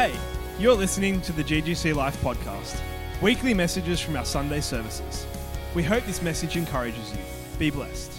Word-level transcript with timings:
Hey, 0.00 0.18
you're 0.58 0.76
listening 0.76 1.20
to 1.20 1.32
the 1.32 1.44
GGC 1.44 1.94
Life 1.94 2.18
podcast, 2.22 2.80
weekly 3.20 3.52
messages 3.52 4.00
from 4.00 4.16
our 4.16 4.24
Sunday 4.24 4.62
services. 4.62 5.26
We 5.74 5.82
hope 5.82 6.04
this 6.04 6.22
message 6.22 6.56
encourages 6.56 7.12
you. 7.12 7.18
Be 7.58 7.68
blessed. 7.68 8.10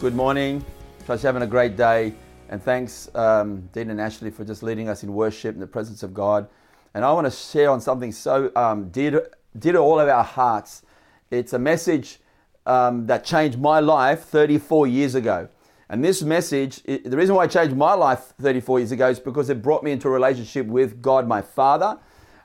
Good 0.00 0.16
morning. 0.16 0.64
Trust 1.04 1.22
you're 1.22 1.32
having 1.32 1.46
a 1.46 1.48
great 1.48 1.76
day. 1.76 2.12
And 2.48 2.60
thanks, 2.60 3.08
um, 3.14 3.68
Dean 3.72 3.90
and 3.90 4.00
Ashley, 4.00 4.32
for 4.32 4.44
just 4.44 4.64
leading 4.64 4.88
us 4.88 5.04
in 5.04 5.14
worship 5.14 5.54
in 5.54 5.60
the 5.60 5.66
presence 5.68 6.02
of 6.02 6.12
God. 6.12 6.48
And 6.94 7.04
I 7.04 7.12
want 7.12 7.28
to 7.28 7.30
share 7.30 7.70
on 7.70 7.80
something 7.80 8.10
so 8.10 8.50
um, 8.56 8.88
dear, 8.88 9.30
dear 9.56 9.74
to 9.74 9.78
all 9.78 10.00
of 10.00 10.08
our 10.08 10.24
hearts. 10.24 10.82
It's 11.30 11.52
a 11.52 11.58
message 11.60 12.18
um, 12.66 13.06
that 13.06 13.24
changed 13.24 13.60
my 13.60 13.78
life 13.78 14.24
34 14.24 14.88
years 14.88 15.14
ago. 15.14 15.48
And 15.88 16.04
this 16.04 16.22
message, 16.22 16.82
the 16.82 17.16
reason 17.16 17.36
why 17.36 17.44
I 17.44 17.46
changed 17.46 17.76
my 17.76 17.94
life 17.94 18.32
34 18.40 18.80
years 18.80 18.92
ago 18.92 19.08
is 19.08 19.20
because 19.20 19.50
it 19.50 19.62
brought 19.62 19.84
me 19.84 19.92
into 19.92 20.08
a 20.08 20.10
relationship 20.10 20.66
with 20.66 21.00
God, 21.00 21.28
my 21.28 21.42
Father. 21.42 21.98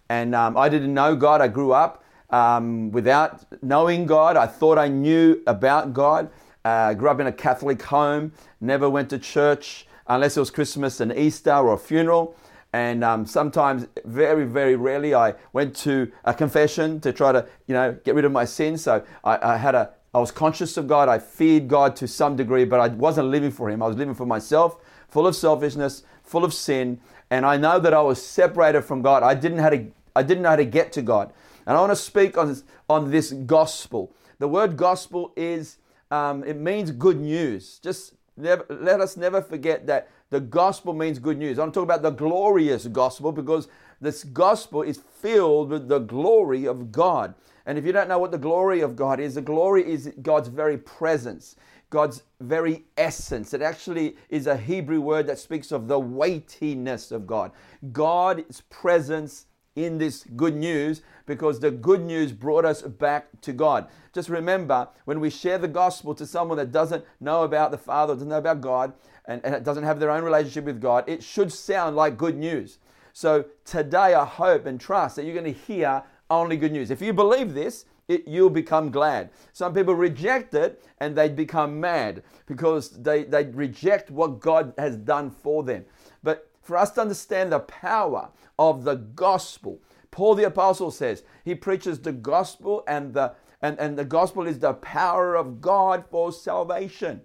And 0.10 0.36
um, 0.36 0.58
I 0.58 0.70
didn't 0.70 0.94
know 0.94 1.16
God. 1.16 1.42
I 1.42 1.48
grew 1.48 1.72
up 1.72 2.04
um, 2.30 2.92
without 2.92 3.44
knowing 3.64 4.06
God. 4.06 4.38
I 4.38 4.46
thought 4.46 4.78
I 4.78 4.90
knew 4.90 5.42
about 5.48 5.94
God. 5.94 6.30
Uh, 6.64 6.94
grew 6.94 7.10
up 7.10 7.20
in 7.20 7.26
a 7.26 7.32
Catholic 7.32 7.82
home, 7.82 8.32
never 8.60 8.88
went 8.88 9.10
to 9.10 9.18
church 9.18 9.88
unless 10.06 10.38
it 10.38 10.40
was 10.40 10.52
Christmas 10.52 11.00
and 11.00 11.12
Easter 11.12 11.52
or 11.52 11.74
a 11.74 11.78
funeral. 11.78 12.36
And 12.74 13.04
um, 13.04 13.26
sometimes, 13.26 13.88
very, 14.06 14.46
very 14.46 14.76
rarely, 14.76 15.16
I 15.16 15.34
went 15.52 15.76
to 15.78 16.12
a 16.24 16.34
confession 16.34 17.02
to 17.02 17.12
try 17.12 17.32
to, 17.32 17.48
you 17.68 17.74
know, 17.74 17.98
get 18.06 18.16
rid 18.16 18.24
of 18.24 18.32
my 18.32 18.46
sins. 18.46 18.84
So 18.84 19.04
I, 19.24 19.54
I 19.54 19.58
had 19.58 19.76
a 19.76 19.92
I 20.14 20.20
was 20.20 20.32
conscious 20.32 20.76
of 20.78 20.88
God. 20.88 21.08
I 21.08 21.20
feared 21.20 21.68
God 21.68 21.96
to 21.98 22.08
some 22.08 22.36
degree, 22.36 22.66
but 22.66 22.80
I 22.80 22.90
wasn't 22.90 23.30
living 23.30 23.52
for 23.52 23.70
Him. 23.70 23.82
I 23.82 23.88
was 23.88 23.96
living 23.96 24.14
for 24.14 24.26
myself, 24.26 24.78
full 25.08 25.26
of 25.26 25.36
selfishness, 25.36 26.04
full 26.24 26.44
of 26.44 26.54
sin. 26.54 27.00
And 27.30 27.46
I 27.46 27.58
know 27.58 27.80
that 27.80 27.94
I 27.94 28.02
was 28.02 28.22
separated 28.22 28.82
from 28.82 29.02
God. 29.02 29.24
I 29.24 29.36
didn't, 29.36 29.60
how 29.60 29.70
to, 29.70 29.86
I 30.16 30.24
didn't 30.24 30.44
know 30.44 30.50
how 30.50 30.56
to 30.58 30.66
get 30.66 30.92
to 30.94 31.02
God. 31.02 31.32
And 31.66 31.78
I 31.78 31.80
want 31.80 31.92
to 31.92 31.96
speak 31.96 32.38
on 32.38 32.50
this, 32.50 32.64
on 32.90 33.12
this 33.12 33.32
gospel. 33.32 34.14
The 34.40 34.48
word 34.48 34.76
gospel 34.76 35.32
is, 35.38 35.78
um, 36.10 36.44
it 36.44 36.58
means 36.58 36.92
good 36.92 37.20
news. 37.20 37.80
Just 37.80 38.16
never, 38.36 38.66
let 38.70 39.00
us 39.00 39.16
never 39.16 39.42
forget 39.42 39.88
that 39.88 40.10
the 40.30 40.42
gospel 40.42 40.94
means 40.94 41.20
good 41.20 41.38
news. 41.38 41.60
I'm 41.60 41.72
talking 41.72 41.84
about 41.84 42.02
the 42.02 42.10
glorious 42.10 42.88
gospel 42.88 43.32
because 43.32 43.68
this 44.02 44.24
gospel 44.24 44.82
is 44.82 44.98
filled 44.98 45.70
with 45.70 45.88
the 45.88 46.00
glory 46.00 46.66
of 46.66 46.92
God. 46.92 47.36
And 47.72 47.78
if 47.78 47.86
you 47.86 47.94
don't 47.94 48.10
know 48.10 48.20
what 48.20 48.32
the 48.32 48.38
glory 48.38 48.82
of 48.82 48.98
God 48.98 49.22
is, 49.22 49.36
the 49.36 49.42
glory 49.42 49.90
is 49.90 50.12
God's 50.22 50.50
very 50.50 50.78
presence, 50.78 51.56
God's 51.90 52.24
very 52.42 52.84
essence. 52.98 53.54
It 53.54 53.62
actually 53.62 54.18
is 54.28 54.46
a 54.46 54.58
Hebrew 54.58 55.00
word 55.00 55.26
that 55.28 55.40
speaks 55.40 55.72
of 55.72 55.88
the 55.88 55.98
weightiness 55.98 57.14
of 57.14 57.26
God. 57.26 57.54
God's 57.94 58.60
presence 58.70 59.46
in 59.78 60.00
this 60.00 60.26
good 60.36 60.54
news 60.54 61.02
because 61.26 61.62
the 61.62 61.72
good 61.72 62.02
news 62.02 62.34
brought 62.34 62.66
us 62.66 62.82
back 62.82 63.40
to 63.40 63.54
God. 63.54 63.88
Just 64.12 64.28
remember 64.28 64.90
when 65.06 65.22
we 65.22 65.30
share 65.30 65.58
the 65.58 65.70
gospel 65.70 66.14
to 66.16 66.26
someone 66.26 66.58
that 66.58 66.74
doesn't 66.74 67.06
know 67.22 67.44
about 67.44 67.72
the 67.72 67.78
Father, 67.78 68.16
doesn't 68.16 68.28
know 68.28 68.38
about 68.38 68.60
God, 68.60 68.92
and, 69.24 69.40
and 69.46 69.64
doesn't 69.64 69.86
have 69.86 70.02
their 70.02 70.12
own 70.12 70.26
relationship 70.26 70.66
with 70.66 70.82
God, 70.82 71.08
it 71.08 71.24
should 71.24 71.54
sound 71.54 71.96
like 71.96 72.18
good 72.18 72.36
news. 72.36 72.80
So 73.14 73.46
today 73.64 74.14
I 74.14 74.26
hope 74.26 74.66
and 74.66 74.78
trust 74.78 75.16
that 75.16 75.24
you're 75.24 75.42
going 75.42 75.54
to 75.54 75.58
hear 75.58 76.04
only 76.32 76.58
good 76.58 76.72
news. 76.72 76.90
If 76.90 77.02
you 77.02 77.14
believe 77.14 77.54
this, 77.54 77.86
it, 78.08 78.28
you'll 78.28 78.50
become 78.50 78.90
glad. 78.90 79.30
Some 79.54 79.74
people 79.74 79.94
reject 79.94 80.54
it 80.54 80.84
and 81.00 81.16
they 81.16 81.30
become 81.30 81.80
mad 81.80 82.24
because 82.46 82.90
they, 82.90 83.24
they 83.24 83.46
reject 83.46 84.10
what 84.10 84.40
God 84.40 84.74
has 84.78 84.98
done 84.98 85.30
for 85.30 85.64
them. 85.64 85.86
But 86.24 86.50
for 86.62 86.78
us 86.78 86.92
to 86.92 87.02
understand 87.02 87.52
the 87.52 87.60
power 87.60 88.30
of 88.58 88.84
the 88.84 88.96
gospel, 88.96 89.80
Paul 90.12 90.36
the 90.36 90.44
Apostle 90.46 90.92
says 90.92 91.24
he 91.46 91.56
preaches 91.56 92.00
the 92.00 92.12
gospel, 92.12 92.84
and 92.88 93.14
the, 93.14 93.34
and, 93.62 93.80
and 93.80 93.98
the 93.98 94.06
gospel 94.06 94.46
is 94.46 94.60
the 94.60 94.74
power 94.74 95.36
of 95.36 95.62
God 95.62 96.04
for 96.10 96.32
salvation. 96.32 97.22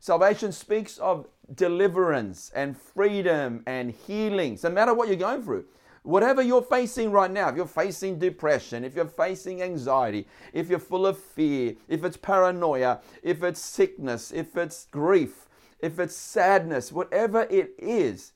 Salvation 0.00 0.52
speaks 0.52 0.98
of 0.98 1.26
deliverance 1.54 2.52
and 2.54 2.76
freedom 2.76 3.62
and 3.66 3.90
healing. 3.90 4.58
No 4.62 4.70
matter 4.70 4.94
what 4.94 5.08
you're 5.08 5.16
going 5.16 5.42
through, 5.42 5.64
Whatever 6.06 6.40
you're 6.40 6.62
facing 6.62 7.10
right 7.10 7.30
now, 7.30 7.48
if 7.48 7.56
you're 7.56 7.66
facing 7.66 8.20
depression, 8.20 8.84
if 8.84 8.94
you're 8.94 9.06
facing 9.06 9.60
anxiety, 9.60 10.28
if 10.52 10.70
you're 10.70 10.78
full 10.78 11.04
of 11.04 11.18
fear, 11.18 11.74
if 11.88 12.04
it's 12.04 12.16
paranoia, 12.16 13.00
if 13.24 13.42
it's 13.42 13.58
sickness, 13.58 14.30
if 14.30 14.56
it's 14.56 14.86
grief, 14.92 15.48
if 15.80 15.98
it's 15.98 16.14
sadness, 16.14 16.92
whatever 16.92 17.42
it 17.50 17.74
is, 17.76 18.34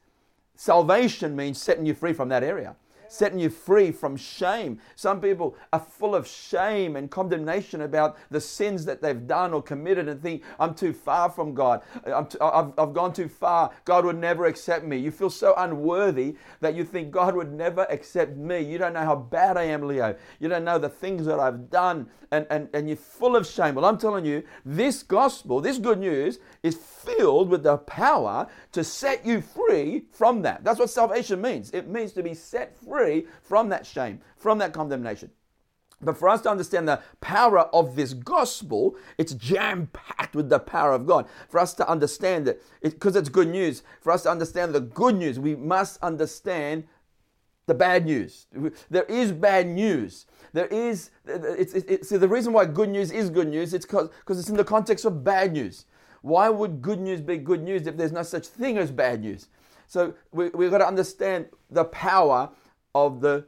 salvation 0.57 1.37
means 1.37 1.63
setting 1.63 1.87
you 1.87 1.95
free 1.95 2.13
from 2.13 2.29
that 2.31 2.43
area 2.43 2.75
setting 3.11 3.39
you 3.41 3.51
free 3.51 3.91
from 3.91 4.17
shame. 4.17 4.79
Some 4.95 5.21
people 5.21 5.57
are 5.73 5.81
full 5.81 6.15
of 6.15 6.27
shame 6.27 6.97
and 6.97 7.11
condemnation 7.11 7.83
about 7.83 8.17
the 8.31 8.41
sins 8.41 8.85
that 8.85 9.03
they've 9.03 9.27
done 9.27 9.53
or 9.53 9.63
committed 9.63 10.09
and 10.09 10.23
think, 10.23 10.43
I'm 10.59 10.75
too 10.75 10.93
far 10.93 11.29
from 11.29 11.53
God. 11.53 11.83
i 12.07 12.11
have 12.11 12.73
I've 12.79 12.95
gone 12.95 13.13
too 13.13 13.29
far. 13.29 13.73
God 13.85 14.05
would 14.05 14.19
never 14.19 14.47
accept 14.47 14.85
me. 14.85 14.97
You 14.97 15.11
feel 15.11 15.31
so 15.31 15.55
unworthy 15.57 16.37
that 16.61 16.75
you 16.75 16.85
think 16.85 17.11
God 17.11 17.35
would 17.35 17.53
never 17.53 17.87
accept 17.91 18.37
me. 18.37 18.61
You 18.61 18.79
don't 18.79 18.95
know 18.95 19.05
how 19.05 19.17
bad 19.17 19.57
I 19.57 19.65
am, 19.65 19.87
Leo. 19.87 20.15
You 20.39 20.49
don't 20.49 20.65
know 20.65 20.79
the 20.79 20.89
things 20.89 21.27
that 21.27 21.41
I've 21.41 21.69
done 21.69 22.09
and, 22.33 22.47
and, 22.49 22.69
and 22.73 22.89
you're 22.89 22.97
full 22.97 23.35
of 23.35 23.47
shame. 23.47 23.75
Well, 23.75 23.85
I'm 23.85 23.99
telling 23.99 24.25
you, 24.25 24.45
this 24.65 25.03
gospel, 25.03 25.61
this 25.61 25.79
good 25.79 25.99
news 25.99 26.39
is 26.63 26.77
filled 26.77 27.49
with 27.49 27.65
the 27.65 27.79
power 27.79 28.47
to 28.73 28.85
set 28.85 29.27
you 29.27 29.41
free 29.41 30.05
from 30.13 30.43
that. 30.43 30.63
That's 30.63 30.79
what 30.79 30.91
salvation 30.91 31.41
means. 31.41 31.71
It 31.73 31.89
means 31.89 32.13
to 32.13 32.23
be 32.23 32.35
set 32.35 32.77
free 32.77 33.00
from 33.43 33.69
that 33.71 33.87
shame, 33.87 34.21
from 34.37 34.59
that 34.59 34.73
condemnation. 34.73 35.31
But 36.03 36.17
for 36.17 36.29
us 36.29 36.41
to 36.43 36.51
understand 36.51 36.89
the 36.89 37.01
power 37.21 37.61
of 37.75 37.95
this 37.95 38.15
gospel, 38.15 38.97
it's 39.19 39.35
jam 39.35 39.91
packed 39.93 40.35
with 40.35 40.49
the 40.49 40.59
power 40.59 40.93
of 40.93 41.07
God. 41.07 41.29
For 41.49 41.61
us 41.61 41.75
to 41.75 41.89
understand 41.89 42.49
it, 42.49 42.63
because 42.83 43.17
it's 43.17 43.29
good 43.29 43.49
news, 43.49 43.83
for 44.01 44.13
us 44.13 44.23
to 44.23 44.31
understand 44.31 44.75
the 44.75 44.81
good 44.81 45.17
news, 45.17 45.39
we 45.39 45.55
must 45.55 46.03
understand 46.03 46.85
the 47.67 47.75
bad 47.75 48.07
news. 48.07 48.47
There 48.89 49.05
is 49.05 49.31
bad 49.31 49.67
news. 49.67 50.27
There 50.53 50.67
is, 50.67 51.11
it's, 51.27 51.75
it's, 51.75 51.87
it's 51.87 52.09
the 52.09 52.29
reason 52.29 52.53
why 52.53 52.65
good 52.65 52.89
news 52.89 53.13
is 53.13 53.29
good 53.31 53.49
news, 53.49 53.75
it's 53.75 53.87
because 53.87 54.39
it's 54.39 54.49
in 54.49 54.57
the 54.57 54.65
context 54.65 55.05
of 55.05 55.23
bad 55.23 55.53
news. 55.53 55.85
Why 56.23 56.49
would 56.49 56.83
good 56.83 56.99
news 56.99 57.21
be 57.21 57.37
good 57.37 57.63
news 57.63 57.87
if 57.87 57.97
there's 57.97 58.13
no 58.13 58.23
such 58.23 58.47
thing 58.47 58.79
as 58.79 58.91
bad 58.91 59.21
news? 59.21 59.49
So 59.87 60.15
we, 60.33 60.49
we've 60.51 60.71
got 60.71 60.79
to 60.79 60.87
understand 60.87 61.47
the 61.71 61.85
power 61.85 62.51
of 62.95 63.21
the 63.21 63.47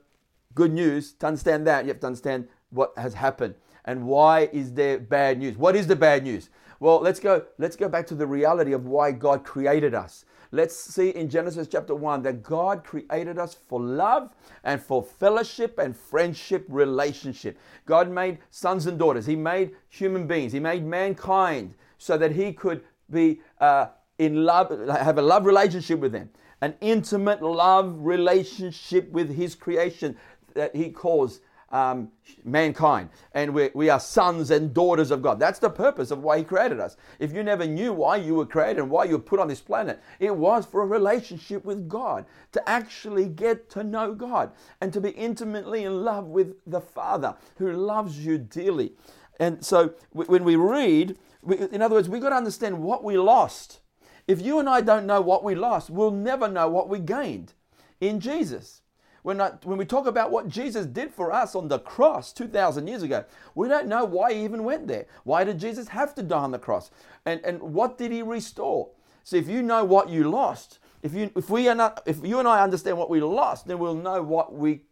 good 0.55 0.73
news. 0.73 1.13
To 1.15 1.27
understand 1.27 1.67
that, 1.67 1.85
you 1.85 1.89
have 1.89 2.01
to 2.01 2.07
understand 2.07 2.49
what 2.71 2.93
has 2.97 3.15
happened 3.15 3.55
and 3.85 4.07
why 4.07 4.49
is 4.53 4.73
there 4.73 4.99
bad 4.99 5.39
news. 5.39 5.57
What 5.57 5.77
is 5.77 5.87
the 5.87 5.97
bad 5.97 6.25
news? 6.25 6.49
Well, 6.81 7.01
let's 7.01 7.21
go, 7.21 7.45
let's 7.59 7.77
go 7.77 7.89
back 7.89 8.07
to 8.09 8.15
the 8.15 8.27
reality 8.27 8.73
of 8.73 8.87
why 8.87 9.13
God 9.13 9.45
created 9.45 9.95
us. 9.95 10.25
Let's 10.55 10.77
see 10.77 11.11
in 11.11 11.31
Genesis 11.31 11.67
chapter 11.67 11.95
1 11.95 12.23
that 12.23 12.43
God 12.43 12.85
created 12.85 13.39
us 13.39 13.55
for 13.55 13.81
love 13.81 14.35
and 14.65 14.83
for 14.83 15.03
fellowship 15.03 15.79
and 15.79 15.97
friendship 15.97 16.67
relationship. 16.69 17.59
God 17.87 18.11
made 18.11 18.39
sons 18.51 18.87
and 18.87 18.99
daughters, 18.99 19.25
He 19.25 19.35
made 19.35 19.71
human 19.89 20.27
beings, 20.27 20.53
He 20.53 20.61
made 20.61 20.85
mankind 20.85 21.75
so 21.97 22.19
that 22.19 22.33
He 22.33 22.53
could 22.53 22.83
be 23.11 23.41
uh, 23.61 23.87
in 24.19 24.45
love, 24.45 24.71
have 24.89 25.17
a 25.17 25.23
love 25.23 25.47
relationship 25.47 25.99
with 26.01 26.13
them, 26.13 26.29
an 26.63 26.75
intimate 26.81 27.43
love 27.43 27.95
relationship 27.99 29.11
with 29.11 29.35
His 29.35 29.55
creation 29.55 30.17
that 30.55 30.75
He 30.75 30.89
calls 30.89 31.41
um, 31.71 32.11
mankind, 32.45 33.09
and 33.33 33.55
we, 33.55 33.71
we 33.75 33.89
are 33.89 33.99
sons 33.99 34.51
and 34.51 34.75
daughters 34.75 35.11
of 35.11 35.23
God. 35.23 35.41
That's 35.41 35.59
the 35.59 35.71
purpose 35.71 36.11
of 36.11 36.23
why 36.23 36.39
He 36.39 36.45
created 36.45 36.79
us. 36.81 36.97
If 37.19 37.33
you 37.33 37.43
never 37.43 37.67
knew 37.67 37.93
why 37.93 38.17
you 38.17 38.35
were 38.35 38.47
created 38.47 38.79
and 38.79 38.91
why 38.91 39.05
you 39.05 39.13
were 39.13 39.23
put 39.23 39.41
on 39.41 39.49
this 39.49 39.61
planet, 39.61 40.01
it 40.21 40.37
was 40.37 40.65
for 40.65 40.83
a 40.83 40.87
relationship 40.87 41.65
with 41.65 41.89
God, 41.89 42.27
to 42.53 42.69
actually 42.69 43.27
get 43.27 43.69
to 43.71 43.83
know 43.83 44.15
God, 44.15 44.53
and 44.81 44.93
to 44.93 45.01
be 45.01 45.11
intimately 45.11 45.85
in 45.85 46.05
love 46.05 46.27
with 46.27 46.55
the 46.67 46.81
Father 46.81 47.35
who 47.57 47.73
loves 47.73 48.25
you 48.25 48.39
dearly. 48.39 48.93
And 49.41 49.65
so 49.65 49.95
when 50.13 50.45
we 50.45 50.57
read, 50.57 51.17
in 51.49 51.83
other 51.83 51.97
words, 51.97 52.09
we've 52.09 52.23
got 52.23 52.31
to 52.31 52.37
understand 52.37 52.81
what 52.81 53.03
we 53.03 53.17
lost. 53.17 53.81
If 54.27 54.41
you 54.41 54.59
and 54.59 54.69
I 54.69 54.81
don't 54.81 55.07
know 55.07 55.21
what 55.21 55.45
we 55.45 55.55
lost, 55.55 55.91
we'll 55.91 56.11
never 56.11 56.49
know 56.49 56.69
what 56.69 56.89
we 56.89 56.99
gained 56.99 57.55
in 58.01 58.21
Jesus. 58.21 58.83
When, 59.23 59.41
I, 59.41 59.51
when 59.63 59.79
we 59.79 59.85
talk 59.85 60.07
about 60.07 60.33
what 60.33 60.49
Jesus 60.49 60.85
did 60.87 61.15
for 61.15 61.33
us 61.33 61.55
on 61.55 61.69
the 61.69 61.79
cross 61.79 62.33
2,000 62.33 62.89
years 62.89 63.05
ago, 63.05 63.25
we 63.55 63.69
don't 63.69 63.87
know 63.87 64.05
why 64.05 64.33
he 64.33 64.45
even 64.45 64.65
went 64.65 64.89
there. 64.89 65.07
Why 65.23 65.45
did 65.45 65.61
Jesus 65.61 65.89
have 65.89 66.15
to 66.17 66.23
die 66.23 66.39
on 66.39 66.51
the 66.51 66.59
cross? 66.59 66.91
And, 67.25 67.41
and 67.45 67.61
what 67.61 67.99
did 67.99 68.11
he 68.11 68.23
restore? 68.23 68.91
So 69.23 69.37
if 69.37 69.49
you 69.49 69.63
know 69.63 69.85
what 69.85 70.09
you 70.09 70.29
lost, 70.29 70.81
if 71.03 71.15
you, 71.15 71.31
if, 71.37 71.51
we 71.51 71.69
are 71.69 71.75
not, 71.75 72.03
if 72.07 72.25
you 72.25 72.41
and 72.41 72.49
I 72.49 72.63
understand 72.63 72.99
what 72.99 73.11
we 73.11 73.21
lost, 73.21 73.67
then 73.69 73.79
we'll 73.79 73.95
know 73.95 74.23
what 74.23 74.55
we 74.55 74.83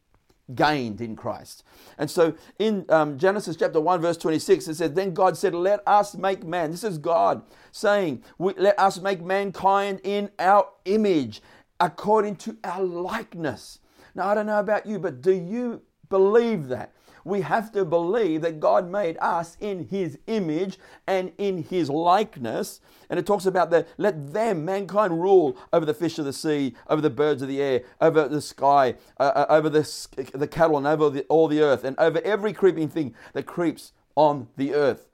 gained 0.54 1.00
in 1.00 1.16
Christ. 1.16 1.64
And 1.98 2.10
so 2.10 2.34
in 2.58 2.84
um, 2.88 3.18
Genesis 3.18 3.56
chapter 3.56 3.80
1, 3.80 4.00
verse 4.00 4.16
26, 4.16 4.68
it 4.68 4.74
says, 4.76 4.92
Then 4.92 5.14
God 5.14 5.36
said, 5.36 5.54
Let 5.54 5.86
us 5.86 6.14
make 6.14 6.44
man. 6.44 6.70
This 6.70 6.84
is 6.84 6.98
God 6.98 7.42
saying, 7.72 8.22
Let 8.38 8.78
us 8.78 9.00
make 9.00 9.22
mankind 9.22 10.00
in 10.04 10.30
our 10.38 10.68
image 10.84 11.42
according 11.78 12.36
to 12.36 12.56
our 12.64 12.82
likeness. 12.82 13.78
Now, 14.14 14.28
I 14.28 14.34
don't 14.34 14.46
know 14.46 14.60
about 14.60 14.86
you, 14.86 14.98
but 14.98 15.22
do 15.22 15.32
you 15.32 15.82
believe 16.08 16.68
that? 16.68 16.92
We 17.30 17.42
have 17.42 17.70
to 17.72 17.84
believe 17.84 18.42
that 18.42 18.60
God 18.60 18.90
made 18.90 19.16
us 19.20 19.56
in 19.60 19.86
His 19.88 20.18
image 20.26 20.78
and 21.06 21.32
in 21.38 21.62
His 21.62 21.88
likeness. 21.88 22.80
And 23.08 23.18
it 23.18 23.26
talks 23.26 23.46
about 23.46 23.70
that 23.70 23.88
let 23.96 24.32
them, 24.32 24.64
mankind, 24.64 25.22
rule 25.22 25.56
over 25.72 25.86
the 25.86 25.94
fish 25.94 26.18
of 26.18 26.24
the 26.24 26.32
sea, 26.32 26.74
over 26.88 27.00
the 27.00 27.08
birds 27.08 27.40
of 27.40 27.48
the 27.48 27.62
air, 27.62 27.82
over 28.00 28.28
the 28.28 28.40
sky, 28.42 28.96
uh, 29.18 29.32
uh 29.34 29.46
over 29.48 29.70
the, 29.70 30.28
the 30.34 30.48
cattle, 30.48 30.76
and 30.76 30.86
over 30.86 31.08
the, 31.08 31.22
all 31.24 31.46
the 31.46 31.62
earth, 31.62 31.84
and 31.84 31.96
over 31.98 32.20
every 32.22 32.52
creeping 32.52 32.88
thing 32.88 33.14
that 33.32 33.46
creeps 33.46 33.92
on 34.16 34.48
the 34.56 34.74
earth. 34.74 35.06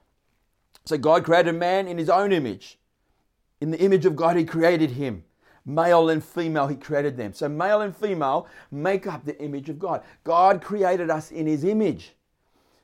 So 0.87 0.97
God 0.97 1.25
created 1.25 1.55
man 1.55 1.87
in 1.87 1.99
His 1.99 2.09
own 2.09 2.33
image. 2.33 2.79
In 3.61 3.71
the 3.71 3.81
image 3.81 4.07
of 4.07 4.17
God, 4.17 4.37
He 4.37 4.45
created 4.45 4.93
him. 4.93 5.25
Male 5.67 6.11
and 6.11 6.25
female, 6.25 6.69
He 6.69 6.77
created 6.77 7.17
them. 7.17 7.33
So, 7.33 7.49
male 7.49 7.81
and 7.81 7.95
female 7.95 8.47
make 8.71 9.07
up 9.07 9.25
the 9.25 9.39
image 9.43 9.69
of 9.69 9.79
God. 9.79 10.03
God 10.23 10.63
created 10.63 11.11
us 11.11 11.33
in 11.33 11.47
His 11.47 11.65
image. 11.65 12.15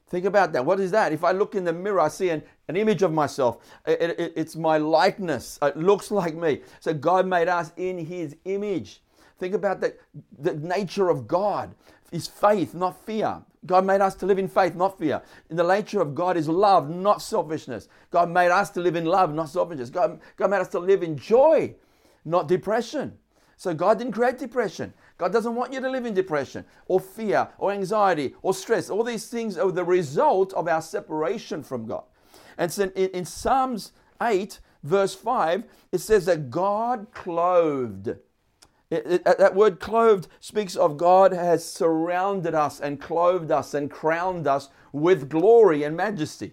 Think 0.08 0.24
about 0.26 0.52
that. 0.52 0.66
What 0.66 0.80
is 0.80 0.90
that? 0.90 1.12
If 1.12 1.24
I 1.24 1.30
look 1.30 1.54
in 1.54 1.64
the 1.64 1.72
mirror, 1.72 2.00
I 2.00 2.08
see 2.08 2.30
an, 2.30 2.42
an 2.68 2.76
image 2.76 3.02
of 3.02 3.12
myself. 3.12 3.58
It, 3.86 4.18
it, 4.18 4.32
it's 4.36 4.56
my 4.56 4.76
likeness. 4.76 5.58
It 5.62 5.76
looks 5.76 6.10
like 6.10 6.34
me. 6.34 6.60
So, 6.80 6.92
God 6.92 7.26
made 7.26 7.48
us 7.48 7.72
in 7.76 7.98
His 7.98 8.36
image. 8.44 9.00
Think 9.38 9.54
about 9.54 9.80
the, 9.80 9.94
the 10.38 10.54
nature 10.54 11.08
of 11.08 11.26
God 11.26 11.74
is 12.12 12.26
faith, 12.26 12.74
not 12.74 12.96
fear. 13.04 13.42
God 13.64 13.84
made 13.84 14.00
us 14.00 14.14
to 14.16 14.26
live 14.26 14.38
in 14.38 14.48
faith, 14.48 14.74
not 14.74 14.98
fear. 14.98 15.22
In 15.50 15.56
the 15.56 15.66
nature 15.66 16.00
of 16.00 16.14
God 16.14 16.36
is 16.36 16.48
love, 16.48 16.90
not 16.90 17.22
selfishness. 17.22 17.88
God 18.10 18.28
made 18.28 18.50
us 18.50 18.70
to 18.70 18.80
live 18.80 18.96
in 18.96 19.04
love, 19.04 19.32
not 19.32 19.48
selfishness. 19.48 19.88
God, 19.88 20.20
God 20.36 20.50
made 20.50 20.60
us 20.60 20.68
to 20.68 20.78
live 20.78 21.02
in 21.02 21.16
joy, 21.16 21.74
not 22.24 22.48
depression. 22.48 23.18
So 23.56 23.72
God 23.72 23.98
didn't 23.98 24.14
create 24.14 24.38
depression. 24.38 24.92
God 25.18 25.32
doesn't 25.32 25.54
want 25.54 25.72
you 25.72 25.80
to 25.80 25.88
live 25.88 26.04
in 26.04 26.14
depression 26.14 26.64
or 26.86 26.98
fear 26.98 27.48
or 27.58 27.70
anxiety 27.70 28.34
or 28.42 28.54
stress. 28.54 28.90
All 28.90 29.04
these 29.04 29.26
things 29.26 29.56
are 29.56 29.70
the 29.70 29.84
result 29.84 30.52
of 30.54 30.66
our 30.66 30.82
separation 30.82 31.62
from 31.62 31.86
God. 31.86 32.02
And 32.58 32.72
so 32.72 32.84
in, 32.96 33.10
in 33.10 33.24
Psalms 33.24 33.92
8, 34.20 34.58
verse 34.82 35.14
5, 35.14 35.64
it 35.92 35.98
says 35.98 36.26
that 36.26 36.50
God 36.50 37.06
clothed. 37.12 38.16
It, 38.90 39.06
it, 39.06 39.24
that 39.24 39.54
word 39.54 39.80
clothed 39.80 40.28
speaks 40.40 40.76
of 40.76 40.96
God 40.96 41.32
has 41.32 41.64
surrounded 41.64 42.54
us 42.54 42.80
and 42.80 43.00
clothed 43.00 43.50
us 43.50 43.74
and 43.74 43.90
crowned 43.90 44.46
us 44.46 44.68
with 44.92 45.30
glory 45.30 45.84
and 45.84 45.96
majesty. 45.96 46.52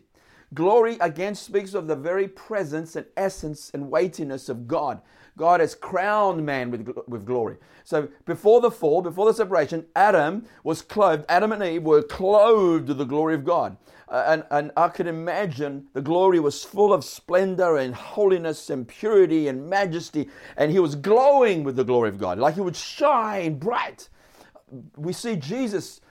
Glory 0.54 0.98
again 1.02 1.36
speaks 1.36 1.74
of 1.74 1.88
the 1.88 1.96
very 1.96 2.28
presence 2.28 2.96
and 2.96 3.06
essence 3.18 3.70
and 3.74 3.92
weightiness 3.92 4.48
of 4.48 4.68
God. 4.68 5.02
God 5.40 5.62
has 5.62 5.74
crowned 5.74 6.46
man 6.46 6.70
with, 6.70 6.86
with 7.08 7.26
glory. 7.26 7.56
So 7.86 8.10
before 8.26 8.60
the 8.60 8.70
fall, 8.70 9.02
before 9.02 9.26
the 9.26 9.34
separation, 9.34 9.86
Adam 9.96 10.46
was 10.66 10.82
clothed, 10.82 11.24
Adam 11.30 11.54
and 11.54 11.64
Eve 11.64 11.84
were 11.84 12.04
clothed 12.04 12.90
with 12.90 12.98
the 12.98 13.06
glory 13.06 13.36
of 13.36 13.46
God. 13.46 13.78
Uh, 14.10 14.26
and, 14.28 14.44
and 14.52 14.72
I 14.76 14.90
could 14.90 15.08
imagine 15.08 15.88
the 15.94 16.02
glory 16.02 16.42
was 16.42 16.64
full 16.66 16.92
of 16.92 17.06
splendor 17.06 17.78
and 17.78 17.96
holiness 17.96 18.70
and 18.70 18.86
purity 18.86 19.48
and 19.48 19.70
majesty. 19.70 20.28
And 20.58 20.72
he 20.72 20.80
was 20.80 20.96
glowing 20.96 21.64
with 21.64 21.78
the 21.78 21.86
glory 21.86 22.10
of 22.10 22.18
God, 22.18 22.38
like 22.38 22.56
he 22.56 22.62
would 22.62 22.76
shine 22.76 23.60
bright. 23.60 24.10
We 24.98 25.14
see 25.14 25.38
Jesus 25.38 26.02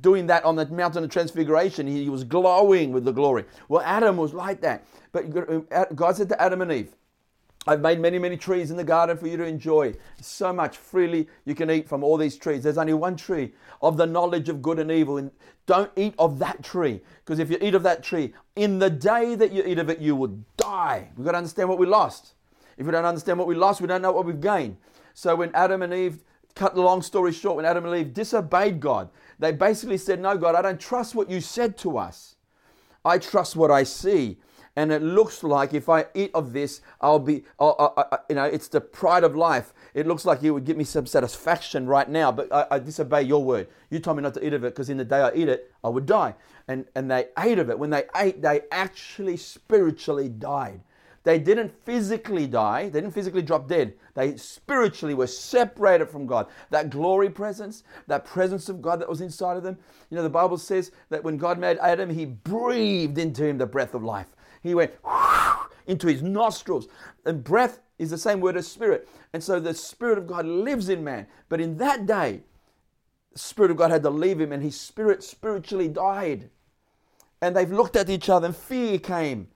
doing 0.00 0.28
that 0.28 0.44
on 0.44 0.54
the 0.54 0.66
mountain 0.66 1.02
of 1.02 1.10
transfiguration. 1.10 1.88
He 1.88 2.08
was 2.08 2.22
glowing 2.22 2.92
with 2.92 3.04
the 3.04 3.12
glory. 3.12 3.46
Well, 3.68 3.82
Adam 3.84 4.16
was 4.16 4.32
like 4.32 4.60
that. 4.60 4.86
But 5.10 5.96
God 5.96 6.16
said 6.16 6.28
to 6.28 6.40
Adam 6.40 6.62
and 6.62 6.70
Eve, 6.70 6.94
I've 7.66 7.80
made 7.80 7.98
many, 7.98 8.18
many 8.18 8.36
trees 8.36 8.70
in 8.70 8.76
the 8.76 8.84
garden 8.84 9.16
for 9.16 9.26
you 9.26 9.36
to 9.38 9.44
enjoy. 9.44 9.94
So 10.20 10.52
much 10.52 10.76
freely 10.76 11.28
you 11.44 11.54
can 11.54 11.70
eat 11.70 11.88
from 11.88 12.04
all 12.04 12.16
these 12.16 12.36
trees. 12.36 12.62
There's 12.62 12.78
only 12.78 12.92
one 12.92 13.16
tree 13.16 13.52
of 13.80 13.96
the 13.96 14.06
knowledge 14.06 14.48
of 14.48 14.60
good 14.60 14.78
and 14.78 14.90
evil. 14.90 15.16
And 15.16 15.30
don't 15.66 15.90
eat 15.96 16.14
of 16.18 16.38
that 16.40 16.62
tree. 16.62 17.00
Because 17.24 17.38
if 17.38 17.50
you 17.50 17.56
eat 17.60 17.74
of 17.74 17.82
that 17.84 18.02
tree, 18.02 18.34
in 18.56 18.78
the 18.78 18.90
day 18.90 19.34
that 19.34 19.52
you 19.52 19.62
eat 19.64 19.78
of 19.78 19.88
it, 19.88 19.98
you 19.98 20.14
will 20.14 20.38
die. 20.56 21.08
We've 21.16 21.24
got 21.24 21.32
to 21.32 21.38
understand 21.38 21.68
what 21.68 21.78
we 21.78 21.86
lost. 21.86 22.34
If 22.76 22.84
we 22.86 22.92
don't 22.92 23.04
understand 23.04 23.38
what 23.38 23.48
we 23.48 23.54
lost, 23.54 23.80
we 23.80 23.86
don't 23.86 24.02
know 24.02 24.12
what 24.12 24.26
we've 24.26 24.40
gained. 24.40 24.76
So 25.14 25.34
when 25.36 25.50
Adam 25.54 25.80
and 25.82 25.94
Eve, 25.94 26.22
cut 26.54 26.74
the 26.74 26.82
long 26.82 27.02
story 27.02 27.32
short, 27.32 27.56
when 27.56 27.64
Adam 27.64 27.86
and 27.86 27.96
Eve 27.96 28.12
disobeyed 28.12 28.80
God, 28.80 29.08
they 29.38 29.52
basically 29.52 29.98
said, 29.98 30.20
No, 30.20 30.36
God, 30.36 30.54
I 30.54 30.62
don't 30.62 30.80
trust 30.80 31.14
what 31.14 31.30
you 31.30 31.40
said 31.40 31.78
to 31.78 31.98
us. 31.98 32.36
I 33.04 33.18
trust 33.18 33.56
what 33.56 33.70
I 33.70 33.84
see 33.84 34.38
and 34.76 34.90
it 34.90 35.02
looks 35.02 35.44
like 35.44 35.72
if 35.72 35.88
I 35.88 36.06
eat 36.14 36.32
of 36.34 36.52
this, 36.52 36.80
I'll 37.00 37.20
be, 37.20 37.44
I'll, 37.60 37.94
I, 37.96 38.04
I, 38.12 38.18
you 38.28 38.34
know, 38.34 38.44
it's 38.44 38.66
the 38.68 38.80
pride 38.80 39.22
of 39.22 39.36
life. 39.36 39.72
It 39.94 40.06
looks 40.06 40.24
like 40.24 40.42
it 40.42 40.50
would 40.50 40.64
give 40.64 40.76
me 40.76 40.84
some 40.84 41.06
satisfaction 41.06 41.86
right 41.86 42.08
now, 42.08 42.32
but 42.32 42.52
I, 42.52 42.66
I 42.72 42.78
disobey 42.80 43.22
your 43.22 43.44
word. 43.44 43.68
You 43.90 44.00
told 44.00 44.16
me 44.16 44.22
not 44.24 44.34
to 44.34 44.44
eat 44.44 44.52
of 44.52 44.64
it 44.64 44.74
because 44.74 44.90
in 44.90 44.96
the 44.96 45.04
day 45.04 45.20
I 45.20 45.32
eat 45.34 45.48
it, 45.48 45.72
I 45.84 45.88
would 45.88 46.06
die. 46.06 46.34
And, 46.66 46.86
and 46.96 47.08
they 47.08 47.26
ate 47.38 47.58
of 47.60 47.70
it. 47.70 47.78
When 47.78 47.90
they 47.90 48.04
ate, 48.16 48.42
they 48.42 48.62
actually 48.72 49.36
spiritually 49.36 50.28
died. 50.28 50.80
They 51.22 51.38
didn't 51.38 51.72
physically 51.84 52.46
die, 52.46 52.90
they 52.90 53.00
didn't 53.00 53.14
physically 53.14 53.40
drop 53.40 53.66
dead. 53.66 53.94
They 54.14 54.36
spiritually 54.36 55.14
were 55.14 55.26
separated 55.26 56.10
from 56.10 56.26
God. 56.26 56.48
That 56.70 56.90
glory 56.90 57.30
presence, 57.30 57.82
that 58.08 58.26
presence 58.26 58.68
of 58.68 58.82
God 58.82 59.00
that 59.00 59.08
was 59.08 59.22
inside 59.22 59.56
of 59.56 59.62
them. 59.62 59.78
You 60.10 60.16
know, 60.16 60.22
the 60.22 60.28
Bible 60.28 60.58
says 60.58 60.90
that 61.08 61.24
when 61.24 61.38
God 61.38 61.58
made 61.58 61.78
Adam, 61.78 62.10
he 62.10 62.26
breathed 62.26 63.16
into 63.16 63.44
him 63.44 63.56
the 63.56 63.66
breath 63.66 63.94
of 63.94 64.04
life. 64.04 64.28
He 64.64 64.74
went 64.74 64.92
into 65.86 66.08
his 66.08 66.22
nostrils. 66.22 66.88
And 67.24 67.44
breath 67.44 67.80
is 67.98 68.10
the 68.10 68.18
same 68.18 68.40
word 68.40 68.56
as 68.56 68.66
spirit. 68.66 69.08
And 69.32 69.42
so 69.42 69.60
the 69.60 69.74
Spirit 69.74 70.18
of 70.18 70.26
God 70.26 70.46
lives 70.46 70.88
in 70.88 71.04
man. 71.04 71.26
But 71.48 71.60
in 71.60 71.76
that 71.76 72.06
day, 72.06 72.40
the 73.32 73.38
Spirit 73.38 73.70
of 73.70 73.76
God 73.76 73.90
had 73.90 74.02
to 74.02 74.10
leave 74.10 74.40
him 74.40 74.52
and 74.52 74.62
his 74.62 74.80
spirit 74.80 75.22
spiritually 75.22 75.88
died. 75.88 76.50
And 77.40 77.54
they've 77.54 77.70
looked 77.70 77.94
at 77.94 78.08
each 78.08 78.28
other 78.28 78.46
and 78.46 78.56
fear 78.56 78.98
came. 78.98 79.48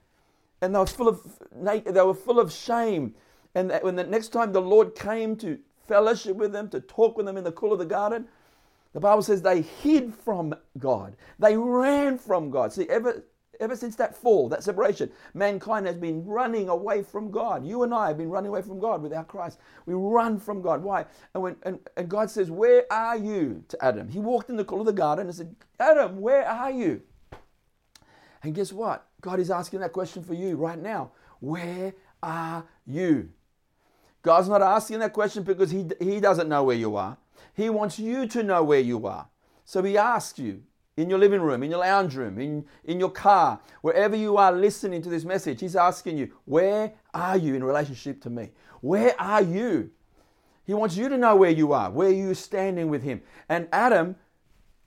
And 0.61 0.75
they 0.75 0.79
were 0.79 0.87
full 0.87 1.09
of, 1.09 1.21
they 1.53 1.81
were 1.85 2.15
full 2.15 2.39
of 2.39 2.53
shame. 2.53 3.15
And 3.55 3.73
when 3.81 3.97
the 3.97 4.05
next 4.05 4.29
time 4.29 4.53
the 4.53 4.61
Lord 4.61 4.95
came 4.95 5.37
to 5.37 5.59
fellowship 5.87 6.37
with 6.37 6.53
them, 6.53 6.69
to 6.69 6.81
talk 6.81 7.17
with 7.17 7.25
them 7.25 7.39
in 7.39 7.45
the 7.45 7.53
cool 7.53 7.73
of 7.73 7.79
the 7.79 7.87
garden, 7.87 8.29
the 8.93 9.01
Bible 9.01 9.23
says 9.23 9.41
they 9.41 9.63
hid 9.63 10.13
from 10.15 10.55
God. 10.79 11.17
They 11.39 11.57
ran 11.57 12.19
from 12.19 12.51
God. 12.51 12.73
See, 12.73 12.89
ever 12.89 13.25
Ever 13.61 13.75
since 13.75 13.97
that 13.97 14.17
fall, 14.17 14.49
that 14.49 14.63
separation, 14.63 15.11
mankind 15.35 15.87
has 15.87 15.97
been 15.97 16.25
running 16.25 16.69
away 16.69 17.03
from 17.03 17.31
God. 17.31 17.67
You 17.67 17.83
and 17.83 17.93
I 17.93 18.09
have 18.09 18.19
been 18.19 18.31
running 18.31 18.51
away 18.51 18.63
from 18.63 18.79
God 18.79 19.03
without 19.03 19.27
Christ. 19.27 19.59
We 19.87 19.95
run 19.95 20.39
from 20.39 20.63
God. 20.63 20.83
Why? 20.83 21.07
And, 21.35 21.43
when, 21.43 21.57
and, 21.65 21.81
and 21.97 22.09
God 22.09 22.31
says, 22.31 22.51
Where 22.51 22.85
are 22.93 23.17
you 23.17 23.65
to 23.69 23.85
Adam? 23.85 24.09
He 24.09 24.21
walked 24.21 24.49
in 24.49 24.57
the 24.57 24.65
cool 24.65 24.81
of 24.81 24.87
the 24.87 24.93
garden 24.93 25.27
and 25.27 25.35
said, 25.35 25.57
Adam, 25.81 26.21
where 26.21 26.47
are 26.47 26.71
you? 26.71 27.03
And 28.43 28.55
guess 28.55 28.73
what? 28.73 29.07
God 29.21 29.41
is 29.41 29.51
asking 29.51 29.81
that 29.81 29.93
question 29.93 30.23
for 30.23 30.35
you 30.35 30.57
right 30.57 30.79
now. 30.79 31.11
Where 31.41 31.95
are 32.23 32.65
you? 32.87 33.31
God's 34.23 34.49
not 34.49 34.63
asking 34.63 35.01
that 35.01 35.13
question 35.13 35.43
because 35.43 35.71
he, 35.71 35.87
he 36.01 36.21
doesn't 36.21 36.49
know 36.49 36.65
where 36.65 36.77
you 36.77 36.97
are. 36.97 37.17
He 37.55 37.71
wants 37.71 37.99
you 37.99 38.27
to 38.29 38.43
know 38.43 38.63
where 38.63 38.81
you 38.81 39.07
are. 39.07 39.29
So 39.65 39.83
he 39.83 39.99
asks 39.99 40.39
you, 40.39 40.63
in 40.99 41.09
your 41.09 41.19
living 41.19 41.41
room, 41.41 41.63
in 41.63 41.71
your 41.71 41.81
lounge 41.81 42.17
room, 42.17 42.41
in, 42.41 42.65
in 42.85 42.99
your 42.99 43.11
car, 43.11 43.61
wherever 43.83 44.17
you 44.17 44.37
are 44.37 44.53
listening 44.53 45.01
to 45.03 45.09
this 45.09 45.25
message, 45.25 45.61
He's 45.61 45.77
asking 45.77 46.19
you, 46.19 46.33
Where 46.45 46.93
are 47.15 47.37
you 47.37 47.55
in 47.55 47.63
relationship 47.63 48.21
to 48.23 48.31
me? 48.31 48.51
Where 48.81 49.15
are 49.21 49.43
you? 49.43 49.91
He 50.67 50.75
wants 50.75 50.97
you 50.97 51.09
to 51.09 51.17
know 51.17 51.37
where 51.37 51.51
you 51.51 51.73
are, 51.73 51.91
where 51.91 52.11
you're 52.11 52.35
standing 52.35 52.89
with 52.89 53.03
Him. 53.03 53.23
And 53.49 53.69
Adam, 53.73 54.17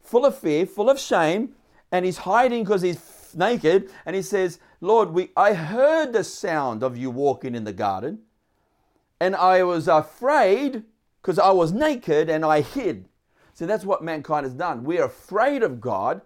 full 0.04 0.26
of 0.26 0.38
fear, 0.38 0.66
full 0.66 0.90
of 0.90 1.00
shame, 1.00 1.56
and 1.92 2.06
he's 2.06 2.20
hiding 2.20 2.64
because 2.64 2.82
he's 2.82 3.34
naked, 3.34 3.90
and 4.06 4.16
he 4.16 4.22
says, 4.22 4.60
Lord, 4.82 5.12
we, 5.12 5.30
I 5.38 5.54
heard 5.54 6.12
the 6.12 6.24
sound 6.24 6.84
of 6.84 6.98
you 6.98 7.10
walking 7.10 7.56
in 7.56 7.64
the 7.64 7.74
garden, 7.74 8.20
and 9.20 9.36
I 9.36 9.64
was 9.64 9.88
afraid 9.88 10.84
because 11.22 11.40
I 11.40 11.52
was 11.52 11.72
naked 11.72 12.30
and 12.30 12.44
I 12.44 12.62
hid. 12.62 13.08
See, 13.54 13.66
that's 13.66 13.86
what 13.86 14.04
mankind 14.04 14.46
has 14.46 14.54
done. 14.54 14.84
We're 14.84 15.06
afraid 15.06 15.64
of 15.64 15.82
God 15.82 16.22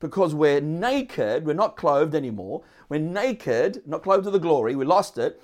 because 0.00 0.34
we're 0.34 0.60
naked. 0.60 1.46
We're 1.46 1.52
not 1.52 1.76
clothed 1.76 2.14
anymore. 2.14 2.62
We're 2.88 3.00
naked, 3.00 3.82
not 3.86 4.02
clothed 4.02 4.24
to 4.24 4.30
the 4.30 4.38
glory. 4.38 4.74
We 4.74 4.84
lost 4.84 5.18
it. 5.18 5.40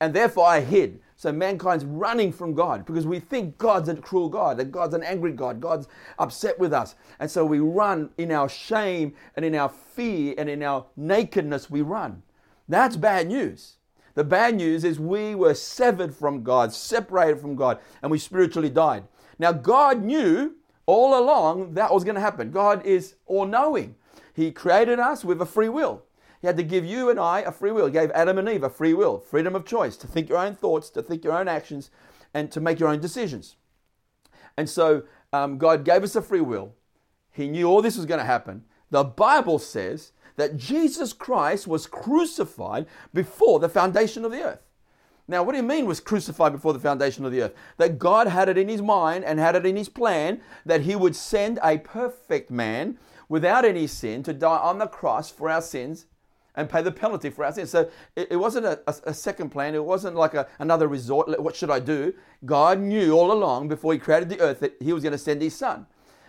And 0.00 0.12
therefore 0.12 0.46
I 0.46 0.60
hid. 0.60 1.00
So 1.16 1.32
mankind's 1.32 1.84
running 1.84 2.32
from 2.32 2.54
God 2.54 2.84
because 2.84 3.06
we 3.06 3.20
think 3.20 3.56
God's 3.56 3.88
a 3.88 3.94
cruel 3.94 4.28
God, 4.28 4.56
that 4.58 4.72
God's 4.72 4.94
an 4.94 5.04
angry 5.04 5.32
God, 5.32 5.60
God's 5.60 5.86
upset 6.18 6.58
with 6.58 6.72
us. 6.72 6.96
And 7.20 7.30
so 7.30 7.44
we 7.44 7.60
run 7.60 8.10
in 8.18 8.32
our 8.32 8.48
shame 8.48 9.14
and 9.36 9.44
in 9.44 9.54
our 9.54 9.68
fear 9.68 10.34
and 10.36 10.50
in 10.50 10.62
our 10.62 10.86
nakedness, 10.96 11.70
we 11.70 11.82
run. 11.82 12.22
That's 12.68 12.96
bad 12.96 13.28
news. 13.28 13.76
The 14.14 14.24
bad 14.24 14.56
news 14.56 14.84
is 14.84 14.98
we 14.98 15.34
were 15.34 15.54
severed 15.54 16.14
from 16.14 16.42
God, 16.42 16.72
separated 16.72 17.40
from 17.40 17.56
God, 17.56 17.78
and 18.02 18.10
we 18.10 18.18
spiritually 18.18 18.70
died. 18.70 19.04
Now, 19.38 19.52
God 19.52 20.02
knew 20.02 20.54
all 20.86 21.18
along, 21.18 21.74
that 21.74 21.92
was 21.92 22.04
going 22.04 22.14
to 22.14 22.20
happen. 22.20 22.50
God 22.50 22.84
is 22.84 23.14
all 23.26 23.46
knowing. 23.46 23.94
He 24.34 24.50
created 24.50 24.98
us 24.98 25.24
with 25.24 25.40
a 25.40 25.46
free 25.46 25.68
will. 25.68 26.02
He 26.40 26.46
had 26.46 26.56
to 26.58 26.62
give 26.62 26.84
you 26.84 27.08
and 27.08 27.18
I 27.18 27.40
a 27.40 27.52
free 27.52 27.70
will. 27.70 27.86
He 27.86 27.92
gave 27.92 28.10
Adam 28.10 28.36
and 28.36 28.48
Eve 28.48 28.64
a 28.64 28.68
free 28.68 28.92
will, 28.92 29.18
freedom 29.18 29.54
of 29.54 29.64
choice 29.64 29.96
to 29.96 30.06
think 30.06 30.28
your 30.28 30.38
own 30.38 30.54
thoughts, 30.54 30.90
to 30.90 31.02
think 31.02 31.24
your 31.24 31.32
own 31.32 31.48
actions, 31.48 31.90
and 32.34 32.50
to 32.52 32.60
make 32.60 32.78
your 32.78 32.90
own 32.90 33.00
decisions. 33.00 33.56
And 34.56 34.68
so 34.68 35.04
um, 35.32 35.58
God 35.58 35.84
gave 35.84 36.02
us 36.02 36.16
a 36.16 36.22
free 36.22 36.40
will. 36.40 36.74
He 37.32 37.48
knew 37.48 37.66
all 37.66 37.82
this 37.82 37.96
was 37.96 38.06
going 38.06 38.20
to 38.20 38.26
happen. 38.26 38.64
The 38.90 39.04
Bible 39.04 39.58
says 39.58 40.12
that 40.36 40.56
Jesus 40.56 41.12
Christ 41.12 41.66
was 41.66 41.86
crucified 41.86 42.86
before 43.12 43.58
the 43.58 43.68
foundation 43.68 44.24
of 44.24 44.30
the 44.30 44.42
earth. 44.42 44.60
Now, 45.26 45.42
what 45.42 45.52
do 45.52 45.58
you 45.58 45.64
mean 45.64 45.86
was 45.86 46.00
crucified 46.00 46.52
before 46.52 46.74
the 46.74 46.78
foundation 46.78 47.24
of 47.24 47.32
the 47.32 47.42
earth? 47.42 47.54
That 47.78 47.98
God 47.98 48.26
had 48.26 48.48
it 48.48 48.58
in 48.58 48.68
his 48.68 48.82
mind 48.82 49.24
and 49.24 49.38
had 49.38 49.56
it 49.56 49.64
in 49.64 49.76
his 49.76 49.88
plan 49.88 50.40
that 50.66 50.82
he 50.82 50.94
would 50.94 51.16
send 51.16 51.58
a 51.62 51.78
perfect 51.78 52.50
man 52.50 52.98
without 53.28 53.64
any 53.64 53.86
sin 53.86 54.22
to 54.24 54.34
die 54.34 54.58
on 54.58 54.78
the 54.78 54.86
cross 54.86 55.30
for 55.30 55.48
our 55.48 55.62
sins 55.62 56.06
and 56.56 56.68
pay 56.68 56.82
the 56.82 56.92
penalty 56.92 57.30
for 57.30 57.44
our 57.44 57.52
sins. 57.52 57.70
So 57.70 57.90
it, 58.14 58.38
wasn't 58.38 58.66
a, 58.66 58.80
a, 58.86 58.94
a, 59.06 59.14
second 59.14 59.50
plan. 59.50 59.74
It 59.74 59.84
wasn't 59.84 60.14
like 60.14 60.34
a, 60.34 60.46
another 60.58 60.86
resort. 60.86 61.40
What 61.40 61.56
should 61.56 61.70
I 61.70 61.80
do? 61.80 62.14
God 62.44 62.78
knew 62.78 63.12
all 63.12 63.32
along 63.32 63.68
before 63.68 63.92
he 63.92 63.98
created 63.98 64.28
the 64.28 64.40
earth 64.40 64.60
that 64.60 64.76
he 64.80 64.92
was 64.92 65.02
going 65.02 65.12
to 65.12 65.18
send 65.18 65.42
his 65.42 65.56
son. 65.56 65.86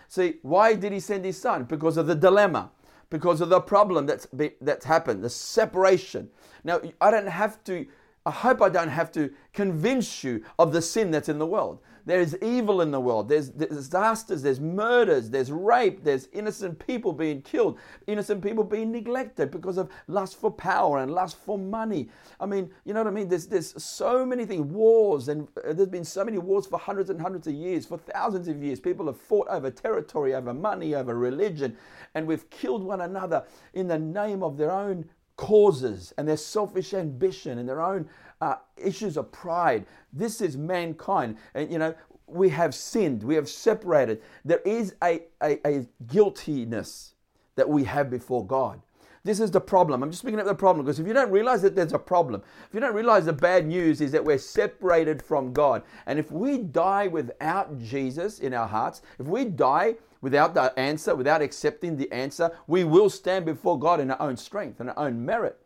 See, 0.08 0.36
why 0.42 0.74
did 0.74 0.92
he 0.92 1.00
send 1.00 1.24
his 1.24 1.40
son? 1.40 1.64
Because 1.64 1.96
of 1.96 2.06
the 2.06 2.14
dilemma, 2.14 2.70
because 3.10 3.40
of 3.40 3.50
the 3.50 3.60
problem 3.60 4.06
that's, 4.06 4.26
be, 4.26 4.52
that's 4.60 4.84
happened, 4.84 5.22
the 5.22 5.30
separation. 5.30 6.30
Now, 6.64 6.80
I 7.00 7.10
don't 7.10 7.28
have 7.28 7.62
to 7.64 7.86
I 8.26 8.32
hope 8.32 8.60
I 8.60 8.68
don't 8.68 8.88
have 8.88 9.12
to 9.12 9.32
convince 9.52 10.24
you 10.24 10.42
of 10.58 10.72
the 10.72 10.82
sin 10.82 11.12
that's 11.12 11.28
in 11.28 11.38
the 11.38 11.46
world. 11.46 11.78
There 12.06 12.20
is 12.20 12.36
evil 12.42 12.82
in 12.82 12.90
the 12.90 13.00
world. 13.00 13.28
There's, 13.28 13.50
there's 13.50 13.70
disasters, 13.70 14.42
there's 14.42 14.60
murders, 14.60 15.30
there's 15.30 15.50
rape, 15.50 16.02
there's 16.04 16.28
innocent 16.32 16.84
people 16.84 17.12
being 17.12 17.42
killed, 17.42 17.78
innocent 18.06 18.42
people 18.42 18.62
being 18.62 18.92
neglected 18.92 19.50
because 19.50 19.76
of 19.76 19.90
lust 20.06 20.40
for 20.40 20.50
power 20.50 20.98
and 20.98 21.12
lust 21.12 21.36
for 21.36 21.58
money. 21.58 22.08
I 22.40 22.46
mean, 22.46 22.70
you 22.84 22.94
know 22.94 23.00
what 23.00 23.08
I 23.08 23.14
mean? 23.14 23.28
There's, 23.28 23.46
there's 23.46 23.80
so 23.82 24.26
many 24.26 24.44
things, 24.44 24.66
wars, 24.66 25.28
and 25.28 25.48
uh, 25.64 25.72
there's 25.72 25.88
been 25.88 26.04
so 26.04 26.24
many 26.24 26.38
wars 26.38 26.66
for 26.66 26.78
hundreds 26.78 27.10
and 27.10 27.20
hundreds 27.20 27.46
of 27.48 27.54
years, 27.54 27.86
for 27.86 27.98
thousands 27.98 28.46
of 28.46 28.62
years. 28.62 28.78
People 28.78 29.06
have 29.06 29.20
fought 29.20 29.48
over 29.48 29.70
territory, 29.70 30.34
over 30.34 30.54
money, 30.54 30.94
over 30.94 31.16
religion, 31.16 31.76
and 32.14 32.26
we've 32.26 32.48
killed 32.50 32.84
one 32.84 33.00
another 33.00 33.44
in 33.74 33.88
the 33.88 33.98
name 33.98 34.42
of 34.44 34.56
their 34.56 34.70
own 34.70 35.04
causes 35.36 36.12
and 36.16 36.26
their 36.26 36.36
selfish 36.36 36.94
ambition 36.94 37.58
and 37.58 37.68
their 37.68 37.80
own 37.80 38.08
uh, 38.40 38.56
issues 38.76 39.16
of 39.16 39.30
pride. 39.32 39.86
This 40.12 40.40
is 40.40 40.56
mankind. 40.56 41.36
And, 41.54 41.70
you 41.70 41.78
know, 41.78 41.94
we 42.26 42.48
have 42.50 42.74
sinned, 42.74 43.22
we 43.22 43.34
have 43.36 43.48
separated. 43.48 44.20
There 44.44 44.62
is 44.64 44.94
a, 45.02 45.22
a, 45.42 45.58
a 45.66 45.86
guiltiness 46.06 47.14
that 47.54 47.68
we 47.68 47.84
have 47.84 48.10
before 48.10 48.46
God. 48.46 48.80
This 49.24 49.40
is 49.40 49.50
the 49.50 49.60
problem. 49.60 50.04
I'm 50.04 50.10
just 50.12 50.24
picking 50.24 50.38
up 50.38 50.46
the 50.46 50.54
problem 50.54 50.86
because 50.86 51.00
if 51.00 51.06
you 51.06 51.12
don't 51.12 51.32
realize 51.32 51.60
that 51.62 51.74
there's 51.74 51.92
a 51.92 51.98
problem, 51.98 52.42
if 52.68 52.72
you 52.72 52.78
don't 52.78 52.94
realize 52.94 53.24
the 53.24 53.32
bad 53.32 53.66
news 53.66 54.00
is 54.00 54.12
that 54.12 54.24
we're 54.24 54.38
separated 54.38 55.20
from 55.20 55.52
God, 55.52 55.82
and 56.06 56.16
if 56.16 56.30
we 56.30 56.58
die 56.58 57.08
without 57.08 57.76
Jesus 57.80 58.38
in 58.38 58.54
our 58.54 58.68
hearts, 58.68 59.02
if 59.18 59.26
we 59.26 59.44
die 59.44 59.96
without 60.26 60.54
the 60.54 60.76
answer, 60.76 61.14
without 61.14 61.40
accepting 61.40 61.96
the 61.96 62.10
answer, 62.10 62.50
we 62.66 62.82
will 62.82 63.08
stand 63.08 63.46
before 63.46 63.78
God 63.78 64.00
in 64.00 64.10
our 64.10 64.20
own 64.20 64.36
strength 64.36 64.80
and 64.80 64.90
our 64.90 64.98
own 64.98 65.24
merit 65.24 65.56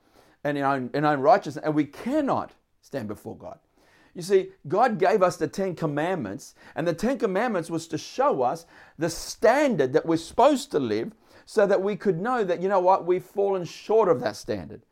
and 0.45 0.59
in 0.59 0.65
our 0.65 0.75
own, 0.77 0.91
in 0.93 1.03
our 1.03 1.15
own 1.15 1.21
righteousness, 1.21 1.65
and 1.65 1.75
we 1.75 1.87
cannot 1.87 2.53
stand 2.83 3.09
before 3.09 3.35
God. 3.39 3.59
You 4.15 4.21
see, 4.21 4.51
God 4.69 4.99
gave 4.99 5.23
us 5.23 5.39
the 5.39 5.49
Ten 5.49 5.75
Commandments, 5.75 6.55
and 6.75 6.87
the 6.87 6.93
Ten 6.93 7.19
Commandments 7.19 7.71
was 7.71 7.89
to 7.89 7.97
show 7.97 8.43
us 8.43 8.67
the 8.99 9.09
standard 9.09 9.95
that 9.95 10.05
we're 10.05 10.19
supposed 10.19 10.71
to 10.73 10.79
live 10.79 11.13
so 11.47 11.67
that 11.67 11.81
we 11.81 11.97
could 11.97 12.21
know 12.21 12.45
that, 12.45 12.61
you 12.61 12.69
know 12.69 12.81
what, 12.81 13.07
we've 13.07 13.25
fallen 13.25 13.65
short 13.65 14.11
of 14.11 14.21
that 14.21 14.37
standard. 14.37 14.83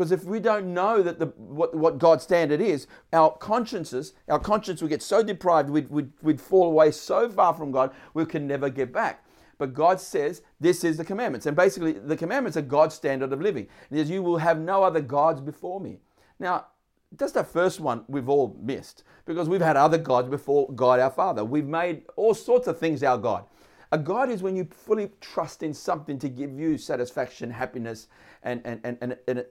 Because 0.00 0.12
if 0.12 0.24
we 0.24 0.40
don't 0.40 0.72
know 0.72 1.02
that 1.02 1.18
the, 1.18 1.26
what, 1.36 1.74
what 1.74 1.98
God's 1.98 2.22
standard 2.22 2.58
is, 2.58 2.86
our 3.12 3.36
consciences, 3.36 4.14
our 4.30 4.38
conscience 4.38 4.80
would 4.80 4.88
get 4.88 5.02
so 5.02 5.22
deprived, 5.22 5.68
we'd, 5.68 5.90
we'd, 5.90 6.10
we'd 6.22 6.40
fall 6.40 6.68
away 6.68 6.90
so 6.90 7.28
far 7.28 7.52
from 7.52 7.70
God, 7.70 7.92
we 8.14 8.24
can 8.24 8.46
never 8.46 8.70
get 8.70 8.94
back. 8.94 9.26
But 9.58 9.74
God 9.74 10.00
says 10.00 10.40
this 10.58 10.84
is 10.84 10.96
the 10.96 11.04
commandments. 11.04 11.44
And 11.44 11.54
basically, 11.54 11.92
the 11.92 12.16
commandments 12.16 12.56
are 12.56 12.62
God's 12.62 12.94
standard 12.94 13.30
of 13.30 13.42
living. 13.42 13.66
He 13.90 13.98
says, 13.98 14.08
You 14.08 14.22
will 14.22 14.38
have 14.38 14.58
no 14.58 14.82
other 14.82 15.02
gods 15.02 15.42
before 15.42 15.80
me. 15.80 15.98
Now, 16.38 16.68
just 17.18 17.34
the 17.34 17.44
first 17.44 17.78
one 17.78 18.06
we've 18.08 18.30
all 18.30 18.56
missed 18.58 19.04
because 19.26 19.50
we've 19.50 19.60
had 19.60 19.76
other 19.76 19.98
gods 19.98 20.30
before 20.30 20.72
God 20.72 20.98
our 20.98 21.10
Father. 21.10 21.44
We've 21.44 21.66
made 21.66 22.04
all 22.16 22.32
sorts 22.32 22.68
of 22.68 22.78
things 22.78 23.02
our 23.02 23.18
God. 23.18 23.44
A 23.92 23.98
God 23.98 24.30
is 24.30 24.42
when 24.42 24.56
you 24.56 24.64
fully 24.64 25.10
trust 25.20 25.62
in 25.62 25.74
something 25.74 26.18
to 26.20 26.30
give 26.30 26.58
you 26.58 26.78
satisfaction, 26.78 27.50
happiness, 27.50 28.06
and, 28.42 28.62
and, 28.64 28.80
and, 29.02 29.18
and 29.26 29.44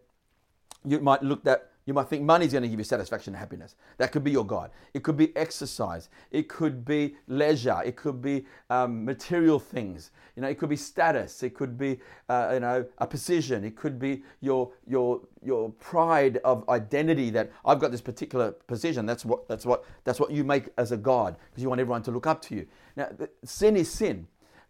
you 0.85 0.99
might 0.99 1.23
look 1.23 1.43
that 1.43 1.69
you 1.89 1.93
might 1.95 2.07
think 2.07 2.21
money 2.21 2.45
is 2.45 2.51
going 2.51 2.61
to 2.61 2.69
give 2.69 2.77
you 2.79 2.83
satisfaction 2.83 3.33
and 3.33 3.39
happiness. 3.39 3.73
That 3.97 4.11
could 4.11 4.23
be 4.23 4.29
your 4.29 4.45
God. 4.45 4.69
It 4.93 5.01
could 5.01 5.17
be 5.17 5.35
exercise. 5.35 6.09
It 6.29 6.47
could 6.47 6.85
be 6.85 7.15
leisure. 7.27 7.81
It 7.83 7.95
could 7.95 8.21
be 8.21 8.45
um, 8.69 9.03
material 9.03 9.57
things. 9.57 10.11
You 10.35 10.43
know, 10.43 10.49
it 10.49 10.59
could 10.59 10.69
be 10.69 10.75
status. 10.75 11.41
It 11.41 11.55
could 11.55 11.79
be, 11.79 11.99
uh, 12.29 12.51
you 12.53 12.59
know, 12.59 12.85
a 12.99 13.07
position. 13.07 13.63
It 13.63 13.75
could 13.75 13.97
be 13.97 14.21
your 14.39 14.71
your 14.85 15.21
your 15.43 15.71
pride 15.71 16.37
of 16.43 16.67
identity 16.69 17.31
that 17.31 17.51
I've 17.65 17.79
got 17.79 17.89
this 17.89 18.01
particular 18.01 18.51
position. 18.51 19.07
That's 19.07 19.25
what 19.25 19.47
that's 19.47 19.65
what 19.65 19.83
that's 20.03 20.19
what 20.19 20.29
you 20.29 20.43
make 20.43 20.65
as 20.77 20.91
a 20.91 20.97
God 20.97 21.37
because 21.49 21.63
you 21.63 21.69
want 21.69 21.81
everyone 21.81 22.03
to 22.03 22.11
look 22.11 22.27
up 22.27 22.39
to 22.43 22.55
you. 22.55 22.67
Now, 22.95 23.09
sin 23.43 23.75
is 23.75 23.89
sin, 23.89 24.27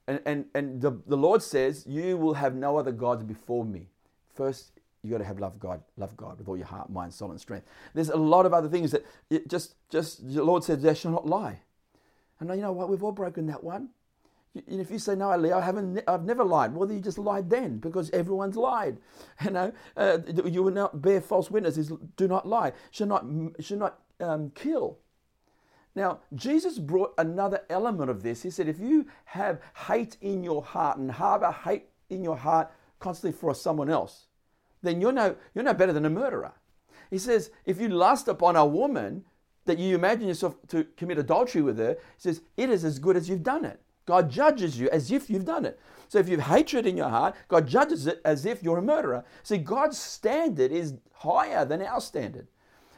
and 0.07 0.21
and 0.25 0.45
and 0.55 0.81
the, 0.81 0.91
the 1.05 1.17
Lord 1.17 1.43
says 1.43 1.85
you 1.85 2.15
will 2.15 2.35
have 2.35 2.55
no 2.55 2.77
other 2.77 2.93
gods 2.93 3.23
before 3.25 3.65
me. 3.65 3.89
First 4.33 4.78
you 5.03 5.11
got 5.11 5.19
to 5.19 5.25
have 5.25 5.39
love 5.39 5.59
God, 5.59 5.81
love 5.97 6.15
God 6.17 6.37
with 6.37 6.47
all 6.47 6.57
your 6.57 6.67
heart, 6.67 6.89
mind, 6.89 7.13
soul, 7.13 7.31
and 7.31 7.39
strength. 7.39 7.67
There's 7.93 8.09
a 8.09 8.17
lot 8.17 8.45
of 8.45 8.53
other 8.53 8.67
things 8.67 8.91
that 8.91 9.05
just, 9.47 9.75
just 9.89 10.33
the 10.33 10.43
Lord 10.43 10.63
said, 10.63 10.81
"Thou 10.81 10.93
shalt 10.93 11.13
not 11.13 11.27
lie." 11.27 11.61
And 12.39 12.49
you 12.49 12.61
know 12.61 12.71
what? 12.71 12.89
We've 12.89 13.03
all 13.03 13.11
broken 13.11 13.47
that 13.47 13.63
one. 13.63 13.89
And 14.55 14.81
if 14.81 14.89
you 14.89 14.97
say 14.97 15.15
no, 15.15 15.29
I 15.29 15.61
haven't, 15.61 16.01
I've 16.07 16.25
never 16.25 16.43
lied. 16.43 16.73
Well, 16.73 16.91
you 16.91 16.99
just 16.99 17.19
lied 17.19 17.49
then 17.49 17.77
because 17.77 18.09
everyone's 18.11 18.55
lied. 18.55 18.97
You 19.43 19.51
know, 19.51 19.71
uh, 19.95 20.17
you 20.45 20.63
will 20.63 20.73
not 20.73 21.01
bear 21.01 21.21
false 21.21 21.51
witnesses. 21.51 21.91
Do 22.17 22.27
not 22.27 22.47
lie. 22.47 22.73
Should 22.91 23.09
not, 23.09 23.25
should 23.59 23.79
not 23.79 23.99
um, 24.19 24.51
kill. 24.55 24.97
Now, 25.95 26.19
Jesus 26.33 26.79
brought 26.79 27.13
another 27.17 27.61
element 27.69 28.09
of 28.09 28.23
this. 28.23 28.41
He 28.43 28.49
said, 28.49 28.67
if 28.67 28.79
you 28.79 29.07
have 29.25 29.59
hate 29.87 30.17
in 30.21 30.43
your 30.43 30.63
heart 30.63 30.97
and 30.97 31.11
harbor 31.11 31.51
hate 31.51 31.89
in 32.09 32.23
your 32.23 32.37
heart 32.37 32.71
constantly 32.99 33.37
for 33.37 33.53
someone 33.55 33.89
else, 33.89 34.27
then 34.81 35.01
you're 35.01 35.11
no, 35.11 35.35
you're 35.53 35.63
no 35.63 35.73
better 35.73 35.93
than 35.93 36.05
a 36.05 36.09
murderer. 36.09 36.53
He 37.09 37.17
says, 37.17 37.51
if 37.65 37.79
you 37.79 37.89
lust 37.89 38.27
upon 38.27 38.55
a 38.55 38.65
woman 38.65 39.25
that 39.65 39.79
you 39.79 39.95
imagine 39.95 40.27
yourself 40.27 40.55
to 40.69 40.85
commit 40.97 41.17
adultery 41.17 41.61
with 41.61 41.77
her, 41.77 41.93
he 41.93 42.21
says, 42.21 42.41
it 42.57 42.69
is 42.69 42.83
as 42.83 42.99
good 42.99 43.17
as 43.17 43.29
you've 43.29 43.43
done 43.43 43.65
it. 43.65 43.81
God 44.05 44.29
judges 44.29 44.79
you 44.79 44.89
as 44.89 45.11
if 45.11 45.29
you've 45.29 45.45
done 45.45 45.65
it. 45.65 45.79
So 46.07 46.17
if 46.17 46.27
you 46.27 46.37
have 46.37 46.47
hatred 46.47 46.87
in 46.87 46.97
your 46.97 47.09
heart, 47.09 47.35
God 47.47 47.67
judges 47.67 48.07
it 48.07 48.21
as 48.25 48.45
if 48.45 48.63
you're 48.63 48.79
a 48.79 48.81
murderer. 48.81 49.23
See, 49.43 49.57
God's 49.57 49.99
standard 49.99 50.71
is 50.71 50.95
higher 51.13 51.63
than 51.65 51.83
our 51.83 52.01
standard. 52.01 52.47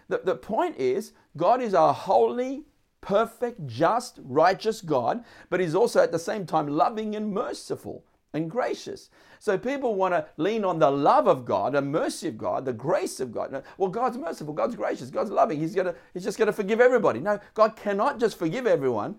The, 0.08 0.22
the 0.24 0.36
point 0.36 0.78
is, 0.78 1.12
God 1.36 1.62
is 1.62 1.74
a 1.74 1.92
holy, 1.92 2.64
perfect, 3.02 3.68
just, 3.68 4.20
righteous 4.24 4.82
God, 4.82 5.26
but 5.50 5.60
He's 5.60 5.76
also 5.76 6.02
at 6.02 6.14
the 6.14 6.20
same 6.20 6.46
time 6.46 6.68
loving 6.68 7.16
and 7.16 7.34
merciful 7.34 8.06
and 8.34 8.50
gracious. 8.50 9.10
So 9.40 9.58
people 9.58 9.96
want 9.96 10.14
to 10.14 10.26
lean 10.38 10.64
on 10.64 10.80
the 10.80 10.92
love 10.92 11.28
of 11.28 11.46
God, 11.46 11.74
the 11.74 11.82
mercy 11.82 12.28
of 12.28 12.38
God, 12.38 12.66
the 12.66 12.74
grace 12.74 13.20
of 13.20 13.32
God. 13.32 13.64
Well, 13.78 13.90
God's 13.90 14.18
merciful, 14.18 14.54
God's 14.54 14.76
gracious, 14.76 15.10
God's 15.10 15.32
loving. 15.32 15.60
He's 15.60 15.76
gonna 15.76 15.96
He's 16.14 16.24
just 16.24 16.38
gonna 16.38 16.54
forgive 16.54 16.80
everybody. 16.80 17.20
No, 17.20 17.40
God 17.54 17.76
cannot 17.76 18.20
just 18.20 18.38
forgive 18.38 18.68
everyone 18.68 19.16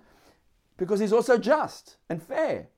because 0.77 1.01
He's 1.01 1.13
also 1.13 1.39
just 1.39 1.97
and 2.09 2.23
fair 2.23 2.69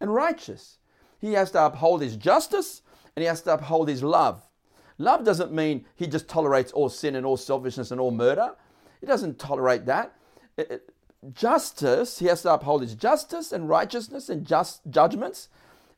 and 0.00 0.14
righteous. 0.14 0.78
He 1.20 1.32
has 1.34 1.50
to 1.52 1.66
uphold 1.66 2.02
His 2.02 2.16
justice 2.16 2.82
and 3.16 3.22
He 3.22 3.26
has 3.26 3.42
to 3.42 3.54
uphold 3.54 3.88
His 3.88 4.02
love. 4.02 4.42
Love 4.98 5.24
doesn't 5.24 5.52
mean 5.52 5.86
He 5.94 6.06
just 6.06 6.28
tolerates 6.28 6.72
all 6.72 6.88
sin 6.88 7.14
and 7.14 7.24
all 7.24 7.36
selfishness 7.36 7.90
and 7.90 8.00
all 8.00 8.10
murder. 8.10 8.54
He 9.00 9.06
doesn't 9.06 9.38
tolerate 9.38 9.86
that. 9.86 10.14
justice, 11.32 12.18
He 12.18 12.26
has 12.26 12.42
to 12.42 12.54
uphold 12.54 12.82
His 12.82 12.94
justice 12.94 13.52
and 13.52 13.68
righteousness 13.68 14.28
and 14.28 14.44
just 14.44 14.80
judgments 14.90 15.48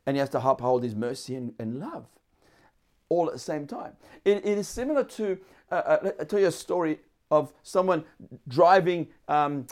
and 0.05 0.15
he 0.15 0.19
has 0.19 0.29
to 0.29 0.45
uphold 0.45 0.83
his 0.83 0.95
mercy 0.95 1.35
and, 1.35 1.53
and 1.59 1.79
love 1.79 2.07
all 3.09 3.27
at 3.27 3.33
the 3.33 3.39
same 3.39 3.67
time. 3.67 3.93
it, 4.23 4.37
it 4.37 4.57
is 4.57 4.67
similar 4.67 5.03
to, 5.03 5.37
uh, 5.71 5.75
uh, 5.75 6.11
I'll 6.19 6.25
tell 6.25 6.39
you 6.39 6.47
a 6.47 6.51
story 6.51 6.99
of 7.29 7.53
someone 7.61 8.03
driving 8.47 9.07
um, 9.27 9.67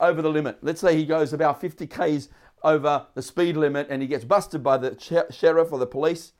over 0.00 0.22
the 0.22 0.28
limit. 0.28 0.58
Let's 0.62 0.80
say 0.80 0.96
he 0.96 1.04
goes 1.04 1.32
about 1.32 1.60
50 1.60 1.86
k's 1.86 2.28
over 2.62 3.06
the 3.14 3.22
speed 3.22 3.56
limit 3.56 3.88
and 3.90 4.02
he 4.02 4.08
gets 4.08 4.24
busted 4.24 4.62
by 4.62 4.76
the 4.78 5.26
sheriff 5.30 5.72
or 5.72 5.78
the 5.78 5.86
police, 5.86 6.32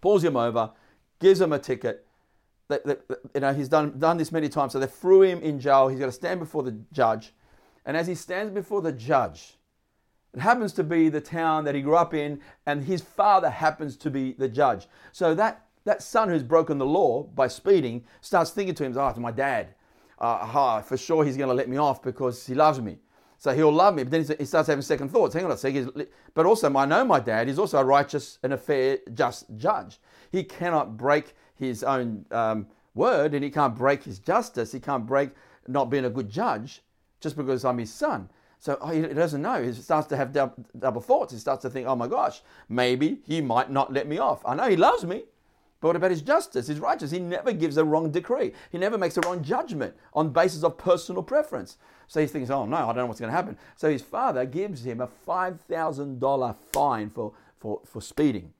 pulls 0.00 0.24
him 0.24 0.36
over, 0.36 0.70
gives 1.18 1.40
him 1.40 1.52
a 1.52 1.58
ticket. 1.58 2.06
That, 2.68 3.00
you 3.34 3.40
know, 3.40 3.54
he's 3.54 3.70
done, 3.70 3.98
done 3.98 4.18
this 4.18 4.30
many 4.30 4.50
times, 4.50 4.72
so 4.72 4.78
they 4.78 4.86
threw 4.86 5.22
him 5.22 5.40
in 5.40 5.58
jail. 5.58 5.88
He's 5.88 5.98
got 5.98 6.06
to 6.06 6.12
stand 6.12 6.40
before 6.40 6.62
the 6.62 6.78
judge. 6.92 7.32
And 7.86 7.96
as 7.96 8.06
he 8.06 8.14
stands 8.14 8.52
before 8.52 8.82
the 8.82 8.92
judge, 8.92 9.57
it 10.38 10.42
happens 10.42 10.72
to 10.74 10.84
be 10.84 11.08
the 11.08 11.20
town 11.20 11.64
that 11.64 11.74
he 11.74 11.82
grew 11.82 11.96
up 11.96 12.14
in, 12.14 12.40
and 12.66 12.84
his 12.84 13.00
father 13.00 13.50
happens 13.50 13.96
to 13.96 14.10
be 14.10 14.32
the 14.32 14.48
judge. 14.48 14.86
So 15.12 15.34
that, 15.34 15.66
that 15.84 16.02
son 16.02 16.28
who's 16.28 16.42
broken 16.42 16.78
the 16.78 16.86
law 16.86 17.24
by 17.24 17.48
speeding 17.48 18.04
starts 18.20 18.50
thinking 18.50 18.74
to 18.76 18.84
himself, 18.84 19.14
oh, 19.16 19.20
my 19.20 19.32
dad. 19.32 19.74
uh, 20.20 20.82
for 20.82 20.96
sure 20.96 21.24
he's 21.24 21.36
going 21.36 21.48
to 21.48 21.54
let 21.54 21.68
me 21.68 21.76
off 21.76 22.02
because 22.02 22.46
he 22.46 22.54
loves 22.54 22.80
me. 22.80 22.98
So 23.38 23.54
he'll 23.54 23.72
love 23.72 23.94
me. 23.94 24.02
But 24.02 24.10
then 24.12 24.36
he 24.38 24.44
starts 24.44 24.68
having 24.68 24.82
second 24.82 25.10
thoughts. 25.10 25.34
Hang 25.34 25.44
on 25.44 25.52
a 25.52 25.56
second. 25.56 26.06
But 26.34 26.46
also, 26.46 26.74
I 26.74 26.86
know 26.86 27.04
my 27.04 27.20
dad. 27.20 27.46
He's 27.46 27.58
also 27.58 27.78
a 27.78 27.84
righteous 27.84 28.38
and 28.42 28.52
a 28.52 28.56
fair, 28.56 28.98
just 29.14 29.46
judge. 29.56 30.00
He 30.32 30.42
cannot 30.42 30.96
break 30.96 31.34
his 31.54 31.84
own 31.84 32.24
um, 32.30 32.66
word 32.94 33.34
and 33.34 33.44
he 33.44 33.50
can't 33.50 33.76
break 33.76 34.02
his 34.02 34.18
justice. 34.18 34.72
He 34.72 34.80
can't 34.80 35.06
break 35.06 35.30
not 35.68 35.88
being 35.88 36.04
a 36.04 36.10
good 36.10 36.28
judge 36.28 36.82
just 37.20 37.36
because 37.36 37.64
I'm 37.64 37.78
his 37.78 37.92
son. 37.92 38.28
So 38.58 38.76
oh, 38.80 38.90
he 38.90 39.02
doesn't 39.02 39.40
know. 39.40 39.62
He 39.62 39.72
starts 39.72 40.08
to 40.08 40.16
have 40.16 40.32
double 40.32 41.00
thoughts. 41.00 41.32
He 41.32 41.38
starts 41.38 41.62
to 41.62 41.70
think, 41.70 41.86
oh 41.86 41.94
my 41.94 42.08
gosh, 42.08 42.42
maybe 42.68 43.20
he 43.24 43.40
might 43.40 43.70
not 43.70 43.92
let 43.92 44.08
me 44.08 44.18
off. 44.18 44.44
I 44.44 44.54
know 44.54 44.68
he 44.68 44.76
loves 44.76 45.04
me, 45.04 45.24
but 45.80 45.88
what 45.88 45.96
about 45.96 46.10
his 46.10 46.22
justice, 46.22 46.66
his 46.66 46.80
righteousness? 46.80 47.12
He 47.12 47.20
never 47.20 47.52
gives 47.52 47.76
a 47.76 47.84
wrong 47.84 48.10
decree. 48.10 48.52
He 48.72 48.78
never 48.78 48.98
makes 48.98 49.16
a 49.16 49.20
wrong 49.20 49.44
judgment 49.44 49.94
on 50.12 50.30
basis 50.30 50.64
of 50.64 50.76
personal 50.76 51.22
preference. 51.22 51.76
So 52.08 52.20
he 52.20 52.26
thinks, 52.26 52.50
oh 52.50 52.66
no, 52.66 52.76
I 52.76 52.86
don't 52.86 52.96
know 52.96 53.06
what's 53.06 53.20
going 53.20 53.30
to 53.30 53.36
happen. 53.36 53.56
So 53.76 53.90
his 53.90 54.02
father 54.02 54.44
gives 54.44 54.84
him 54.84 55.00
a 55.00 55.06
$5,000 55.06 56.56
fine 56.72 57.10
for, 57.10 57.32
for, 57.58 57.80
for 57.84 58.02
speeding. 58.02 58.52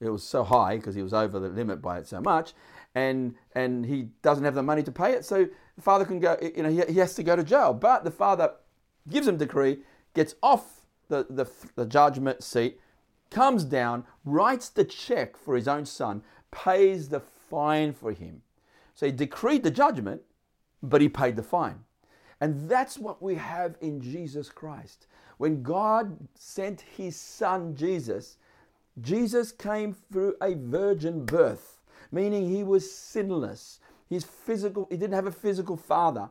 It 0.00 0.10
was 0.10 0.22
so 0.22 0.44
high 0.44 0.76
because 0.76 0.94
he 0.94 1.02
was 1.02 1.14
over 1.14 1.38
the 1.38 1.48
limit 1.48 1.80
by 1.80 1.98
it 1.98 2.06
so 2.06 2.20
much. 2.20 2.52
And, 2.94 3.34
and 3.54 3.86
he 3.86 4.08
doesn't 4.20 4.44
have 4.44 4.54
the 4.54 4.62
money 4.62 4.82
to 4.82 4.92
pay 4.92 5.12
it. 5.12 5.24
So 5.24 5.48
the 5.76 5.82
father 5.82 6.04
can 6.04 6.20
go, 6.20 6.36
you 6.42 6.62
know, 6.62 6.68
he, 6.68 6.92
he 6.92 6.98
has 6.98 7.14
to 7.14 7.22
go 7.22 7.36
to 7.36 7.42
jail. 7.42 7.72
But 7.72 8.04
the 8.04 8.10
father 8.10 8.52
gives 9.08 9.28
him 9.28 9.36
decree, 9.36 9.78
gets 10.14 10.34
off 10.42 10.82
the, 11.08 11.26
the, 11.28 11.46
the 11.74 11.86
judgment 11.86 12.42
seat, 12.42 12.80
comes 13.30 13.64
down, 13.64 14.04
writes 14.24 14.68
the 14.68 14.84
check 14.84 15.36
for 15.36 15.56
his 15.56 15.68
own 15.68 15.84
son, 15.86 16.22
pays 16.50 17.08
the 17.08 17.20
fine 17.20 17.92
for 17.92 18.12
him. 18.12 18.42
So 18.94 19.06
he 19.06 19.12
decreed 19.12 19.62
the 19.62 19.70
judgment, 19.70 20.22
but 20.82 21.00
he 21.00 21.08
paid 21.08 21.36
the 21.36 21.42
fine. 21.42 21.80
And 22.40 22.68
that's 22.68 22.98
what 22.98 23.22
we 23.22 23.34
have 23.36 23.76
in 23.80 24.00
Jesus 24.00 24.48
Christ. 24.48 25.06
When 25.38 25.62
God 25.62 26.16
sent 26.34 26.80
his 26.80 27.16
son 27.16 27.74
Jesus, 27.74 28.38
Jesus 29.00 29.52
came 29.52 29.92
through 29.92 30.34
a 30.40 30.54
virgin 30.54 31.24
birth, 31.24 31.80
meaning 32.10 32.48
he 32.48 32.62
was 32.62 32.90
sinless. 32.90 33.80
His 34.08 34.24
physical, 34.24 34.86
he 34.90 34.96
didn't 34.96 35.14
have 35.14 35.26
a 35.26 35.32
physical 35.32 35.76
father. 35.76 36.28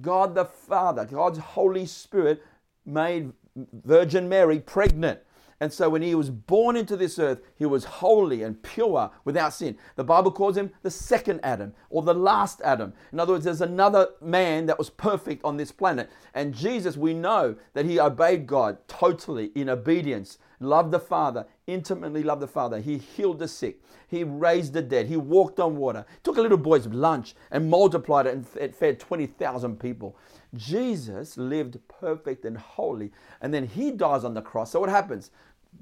God 0.00 0.34
the 0.34 0.44
Father, 0.44 1.04
God's 1.04 1.38
Holy 1.38 1.86
Spirit 1.86 2.42
made 2.86 3.32
Virgin 3.72 4.28
Mary 4.28 4.60
pregnant. 4.60 5.20
And 5.60 5.72
so 5.72 5.88
when 5.88 6.02
he 6.02 6.14
was 6.14 6.30
born 6.30 6.76
into 6.76 6.96
this 6.96 7.18
earth, 7.18 7.40
he 7.56 7.64
was 7.64 7.84
holy 7.84 8.42
and 8.42 8.62
pure 8.62 9.10
without 9.24 9.54
sin. 9.54 9.78
The 9.96 10.04
Bible 10.04 10.32
calls 10.32 10.56
him 10.56 10.72
the 10.82 10.90
second 10.90 11.40
Adam 11.42 11.72
or 11.90 12.02
the 12.02 12.12
last 12.12 12.60
Adam. 12.62 12.92
In 13.12 13.20
other 13.20 13.34
words, 13.34 13.44
there's 13.44 13.60
another 13.60 14.08
man 14.20 14.66
that 14.66 14.78
was 14.78 14.90
perfect 14.90 15.44
on 15.44 15.56
this 15.56 15.70
planet. 15.72 16.10
And 16.34 16.54
Jesus, 16.54 16.96
we 16.96 17.14
know 17.14 17.56
that 17.72 17.86
he 17.86 18.00
obeyed 18.00 18.46
God 18.46 18.78
totally 18.88 19.52
in 19.54 19.68
obedience, 19.68 20.38
loved 20.64 20.90
the 20.90 20.98
Father, 20.98 21.46
intimately 21.66 22.22
loved 22.22 22.42
the 22.42 22.48
Father. 22.48 22.80
He 22.80 22.98
healed 22.98 23.38
the 23.38 23.48
sick, 23.48 23.80
he 24.08 24.24
raised 24.24 24.72
the 24.72 24.82
dead, 24.82 25.06
he 25.06 25.16
walked 25.16 25.60
on 25.60 25.76
water, 25.76 26.04
took 26.22 26.36
a 26.36 26.40
little 26.40 26.58
boy's 26.58 26.86
lunch 26.86 27.34
and 27.50 27.70
multiplied 27.70 28.26
it 28.26 28.34
and 28.34 28.46
it 28.60 28.74
fed 28.74 28.98
20,000 28.98 29.78
people. 29.78 30.16
Jesus 30.54 31.36
lived 31.36 31.78
perfect 31.88 32.44
and 32.44 32.56
holy, 32.56 33.12
and 33.40 33.52
then 33.52 33.66
he 33.66 33.90
dies 33.90 34.24
on 34.24 34.34
the 34.34 34.42
cross. 34.42 34.70
So 34.70 34.80
what 34.80 34.88
happens? 34.88 35.30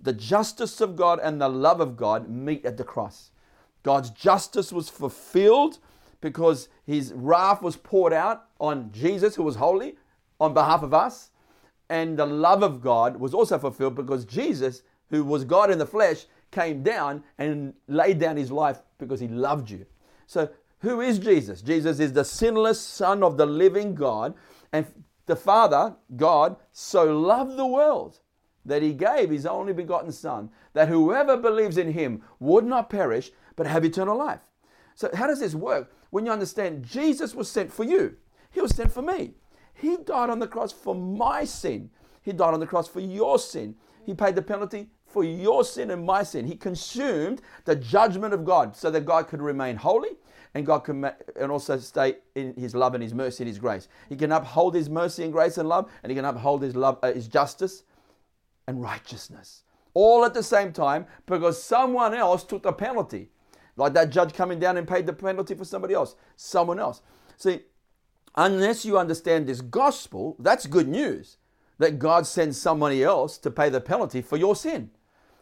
the 0.00 0.12
justice 0.12 0.80
of 0.80 0.96
God 0.96 1.20
and 1.22 1.40
the 1.40 1.48
love 1.48 1.80
of 1.80 1.96
God 1.96 2.28
meet 2.28 2.64
at 2.64 2.76
the 2.76 2.84
cross. 2.84 3.30
God's 3.82 4.10
justice 4.10 4.72
was 4.72 4.88
fulfilled 4.88 5.78
because 6.20 6.68
his 6.86 7.12
wrath 7.14 7.62
was 7.62 7.76
poured 7.76 8.12
out 8.12 8.44
on 8.60 8.92
Jesus, 8.92 9.34
who 9.34 9.42
was 9.42 9.56
holy, 9.56 9.96
on 10.40 10.54
behalf 10.54 10.82
of 10.82 10.94
us. 10.94 11.30
And 11.92 12.18
the 12.18 12.24
love 12.24 12.62
of 12.62 12.80
God 12.80 13.18
was 13.18 13.34
also 13.34 13.58
fulfilled 13.58 13.96
because 13.96 14.24
Jesus, 14.24 14.82
who 15.10 15.22
was 15.22 15.44
God 15.44 15.70
in 15.70 15.76
the 15.78 15.84
flesh, 15.84 16.24
came 16.50 16.82
down 16.82 17.22
and 17.36 17.74
laid 17.86 18.18
down 18.18 18.38
his 18.38 18.50
life 18.50 18.78
because 18.96 19.20
he 19.20 19.28
loved 19.28 19.68
you. 19.68 19.84
So, 20.26 20.48
who 20.78 21.02
is 21.02 21.18
Jesus? 21.18 21.60
Jesus 21.60 22.00
is 22.00 22.14
the 22.14 22.24
sinless 22.24 22.80
Son 22.80 23.22
of 23.22 23.36
the 23.36 23.44
living 23.44 23.94
God. 23.94 24.32
And 24.72 24.86
the 25.26 25.36
Father, 25.36 25.94
God, 26.16 26.56
so 26.72 27.14
loved 27.14 27.58
the 27.58 27.66
world 27.66 28.20
that 28.64 28.80
he 28.80 28.94
gave 28.94 29.28
his 29.28 29.44
only 29.44 29.74
begotten 29.74 30.12
Son, 30.12 30.48
that 30.72 30.88
whoever 30.88 31.36
believes 31.36 31.76
in 31.76 31.92
him 31.92 32.22
would 32.40 32.64
not 32.64 32.88
perish, 32.88 33.32
but 33.54 33.66
have 33.66 33.84
eternal 33.84 34.16
life. 34.16 34.40
So, 34.94 35.10
how 35.12 35.26
does 35.26 35.40
this 35.40 35.54
work? 35.54 35.92
When 36.08 36.24
you 36.24 36.32
understand 36.32 36.86
Jesus 36.86 37.34
was 37.34 37.50
sent 37.50 37.70
for 37.70 37.84
you, 37.84 38.16
he 38.50 38.62
was 38.62 38.74
sent 38.74 38.90
for 38.90 39.02
me. 39.02 39.34
He 39.74 39.96
died 39.96 40.30
on 40.30 40.38
the 40.38 40.46
cross 40.46 40.72
for 40.72 40.94
my 40.94 41.44
sin, 41.44 41.90
he 42.22 42.32
died 42.32 42.54
on 42.54 42.60
the 42.60 42.66
cross 42.66 42.88
for 42.88 43.00
your 43.00 43.38
sin. 43.38 43.74
He 44.04 44.14
paid 44.14 44.34
the 44.34 44.42
penalty 44.42 44.88
for 45.06 45.22
your 45.22 45.64
sin 45.64 45.90
and 45.90 46.04
my 46.04 46.24
sin. 46.24 46.46
He 46.46 46.56
consumed 46.56 47.40
the 47.64 47.76
judgment 47.76 48.34
of 48.34 48.44
God 48.44 48.76
so 48.76 48.90
that 48.90 49.04
God 49.04 49.28
could 49.28 49.40
remain 49.40 49.76
holy 49.76 50.16
and 50.54 50.66
God 50.66 50.80
can 50.80 51.10
and 51.36 51.50
also 51.50 51.78
stay 51.78 52.16
in 52.34 52.54
His 52.54 52.74
love 52.74 52.94
and 52.94 53.02
His 53.02 53.14
mercy 53.14 53.44
and 53.44 53.48
His 53.48 53.58
grace. 53.58 53.88
He 54.08 54.16
can 54.16 54.32
uphold 54.32 54.74
His 54.74 54.90
mercy 54.90 55.24
and 55.24 55.32
grace 55.32 55.58
and 55.58 55.68
love, 55.68 55.90
and 56.02 56.10
He 56.10 56.16
can 56.16 56.24
uphold 56.24 56.62
His 56.62 56.76
love, 56.76 56.98
uh, 57.02 57.12
His 57.12 57.28
justice 57.28 57.84
and 58.66 58.82
righteousness. 58.82 59.64
All 59.94 60.24
at 60.24 60.34
the 60.34 60.42
same 60.42 60.72
time 60.72 61.06
because 61.26 61.62
someone 61.62 62.14
else 62.14 62.44
took 62.44 62.62
the 62.62 62.72
penalty. 62.72 63.30
Like 63.76 63.94
that 63.94 64.10
judge 64.10 64.34
coming 64.34 64.58
down 64.58 64.76
and 64.76 64.86
paid 64.86 65.06
the 65.06 65.12
penalty 65.12 65.54
for 65.54 65.64
somebody 65.64 65.94
else. 65.94 66.16
Someone 66.36 66.78
else. 66.78 67.00
See, 67.38 67.60
unless 68.34 68.84
you 68.84 68.98
understand 68.98 69.46
this 69.46 69.60
gospel, 69.60 70.36
that's 70.38 70.66
good 70.66 70.88
news 70.88 71.36
that 71.78 71.98
God 71.98 72.26
sends 72.26 72.60
somebody 72.60 73.02
else 73.02 73.38
to 73.38 73.50
pay 73.50 73.68
the 73.68 73.80
penalty 73.80 74.22
for 74.22 74.36
your 74.36 74.54
sin. 74.54 74.90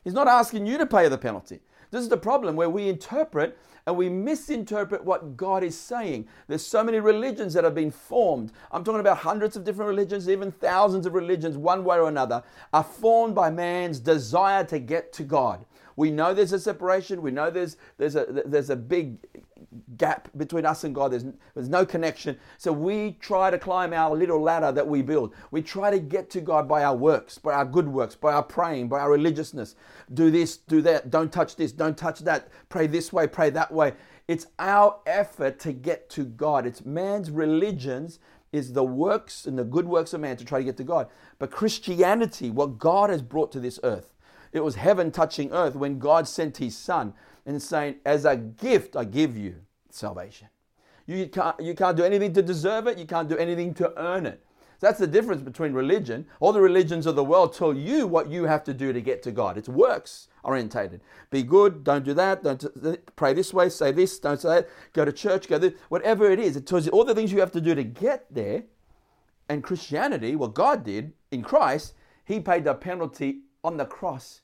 He's 0.03 0.15
not 0.15 0.29
asking 0.29 0.67
you 0.67 0.79
to 0.79 0.87
pay 0.87 1.09
the 1.09 1.19
penalty. 1.19 1.61
This 1.91 2.03
is 2.03 2.09
the 2.09 2.17
problem 2.17 2.57
where 2.57 2.71
we 2.71 2.89
interpret 2.89 3.59
and 3.87 3.97
we 3.97 4.09
misinterpret 4.09 5.05
what 5.05 5.37
God 5.37 5.65
is 5.65 5.77
saying. 5.77 6.29
There's 6.47 6.65
so 6.65 6.85
many 6.85 7.01
religions 7.01 7.55
that 7.55 7.65
have 7.65 7.75
been 7.75 7.91
formed. 7.91 8.53
I'm 8.71 8.85
talking 8.85 9.01
about 9.01 9.19
hundreds 9.19 9.57
of 9.57 9.65
different 9.65 9.89
religions, 9.89 10.29
even 10.29 10.53
thousands 10.53 11.07
of 11.07 11.15
religions, 11.15 11.57
one 11.57 11.85
way 11.85 11.99
or 11.99 12.09
another, 12.09 12.43
are 12.73 12.85
formed 12.85 13.35
by 13.35 13.51
man's 13.51 13.99
desire 13.99 14.65
to 14.65 14.79
get 14.79 15.13
to 15.15 15.25
God. 15.25 15.65
We 16.01 16.11
know 16.11 16.33
there's 16.33 16.55
a 16.55 16.59
separation. 16.59 17.21
We 17.21 17.31
know 17.31 17.51
there's 17.51 17.77
there's 17.99 18.17
a 18.17 18.25
there's 18.47 18.71
a 18.71 18.77
big 18.77 19.19
gap 19.99 20.31
between 20.35 20.65
us 20.65 20.83
and 20.85 20.95
God. 20.95 21.13
There's, 21.13 21.27
there's 21.55 21.69
no 21.69 21.85
connection. 21.85 22.39
So 22.57 22.73
we 22.73 23.19
try 23.21 23.51
to 23.51 23.59
climb 23.59 23.93
our 23.93 24.17
little 24.17 24.41
ladder 24.41 24.73
that 24.73 24.89
we 24.89 25.03
build. 25.03 25.35
We 25.51 25.61
try 25.61 25.91
to 25.91 25.99
get 25.99 26.31
to 26.31 26.41
God 26.41 26.67
by 26.67 26.85
our 26.85 26.97
works, 26.97 27.37
by 27.37 27.53
our 27.53 27.67
good 27.67 27.87
works, 27.87 28.15
by 28.15 28.33
our 28.33 28.43
praying, 28.43 28.89
by 28.89 29.01
our 29.01 29.11
religiousness. 29.11 29.77
Do 30.15 30.31
this, 30.31 30.57
do 30.57 30.81
that, 30.81 31.11
don't 31.11 31.31
touch 31.31 31.57
this, 31.57 31.71
don't 31.71 31.99
touch 31.99 32.21
that, 32.21 32.49
pray 32.71 32.87
this 32.87 33.13
way, 33.13 33.27
pray 33.27 33.51
that 33.51 33.71
way. 33.71 33.93
It's 34.27 34.47
our 34.59 35.01
effort 35.05 35.59
to 35.61 35.75
get 35.75 36.09
to 36.11 36.25
God. 36.25 36.65
It's 36.65 36.83
man's 36.83 37.31
religions 37.31 38.21
is 38.53 38.73
the 38.73 38.85
works 38.85 39.45
and 39.45 39.59
the 39.59 39.65
good 39.65 39.87
works 39.87 40.15
of 40.15 40.23
man 40.23 40.39
to 40.39 40.47
try 40.47 40.61
to 40.61 40.65
get 40.65 40.79
to 40.79 40.85
God. 40.85 41.09
But 41.39 41.51
Christianity, 41.51 42.51
what 42.51 42.79
God 42.79 43.11
has 43.11 43.21
brought 43.21 43.53
to 43.53 43.61
this 43.61 43.79
earth, 43.85 44.15
it 44.53 44.61
was 44.61 44.75
heaven 44.75 45.11
touching 45.11 45.53
earth 45.53 45.75
when 45.75 45.99
God 45.99 46.27
sent 46.27 46.57
his 46.57 46.77
son 46.77 47.15
and 47.47 47.63
saying, 47.63 47.97
As 48.05 48.25
a 48.25 48.37
gift, 48.37 48.97
I 48.97 49.05
give 49.05 49.37
you 49.37 49.57
salvation. 49.91 50.49
You 51.07 51.27
can't, 51.27 51.59
you 51.61 51.75
can't 51.75 51.97
do 51.97 52.05
anything 52.05 52.33
to 52.35 52.43
deserve 52.43 52.87
it, 52.87 52.99
you 52.99 53.07
can't 53.07 53.29
do 53.29 53.37
anything 53.37 53.75
to 53.75 53.93
earn 54.01 54.27
it. 54.27 54.45
That's 54.81 54.99
the 54.99 55.07
difference 55.07 55.43
between 55.43 55.75
religion. 55.75 56.27
All 56.41 56.53
the 56.53 56.61
religions 56.61 57.05
of 57.05 57.15
the 57.15 57.25
world 57.25 57.53
tell 57.53 57.75
you 57.75 58.07
what 58.07 58.31
you 58.31 58.45
have 58.45 58.65
to 58.65 58.73
do 58.73 58.95
to 58.95 59.01
get 59.01 59.23
to 59.25 59.31
God. 59.31 59.59
It's 59.59 59.69
works 59.69 60.29
orientated. 60.43 61.03
Be 61.31 61.43
good, 61.43 61.85
don't 61.85 62.05
do 62.05 62.15
that, 62.15 62.43
don't 62.43 62.65
pray 63.15 63.35
this 63.35 63.53
way, 63.53 63.69
say 63.69 63.93
this, 63.93 64.19
don't 64.19 64.41
say 64.41 64.49
that, 64.49 64.69
go 64.95 65.05
to 65.05 65.13
church, 65.13 65.49
go 65.49 65.59
this, 65.59 65.75
whatever 65.91 66.31
it 66.31 66.41
is. 66.41 66.57
It 66.57 66.67
tells 66.67 66.87
you 66.87 66.93
all 66.93 67.05
the 67.05 67.15
things 67.15 67.31
you 67.31 67.41
have 67.41 67.53
to 67.53 67.61
do 67.61 67.75
to 67.75 67.85
get 67.85 68.25
there. 68.31 68.65
And 69.51 69.63
Christianity, 69.63 70.35
what 70.35 70.55
God 70.55 70.85
did 70.85 71.13
in 71.31 71.43
Christ, 71.43 71.95
He 72.25 72.41
paid 72.41 72.65
the 72.65 72.75
penalty 72.75 73.41
on 73.63 73.77
the 73.77 73.85
cross 73.85 74.41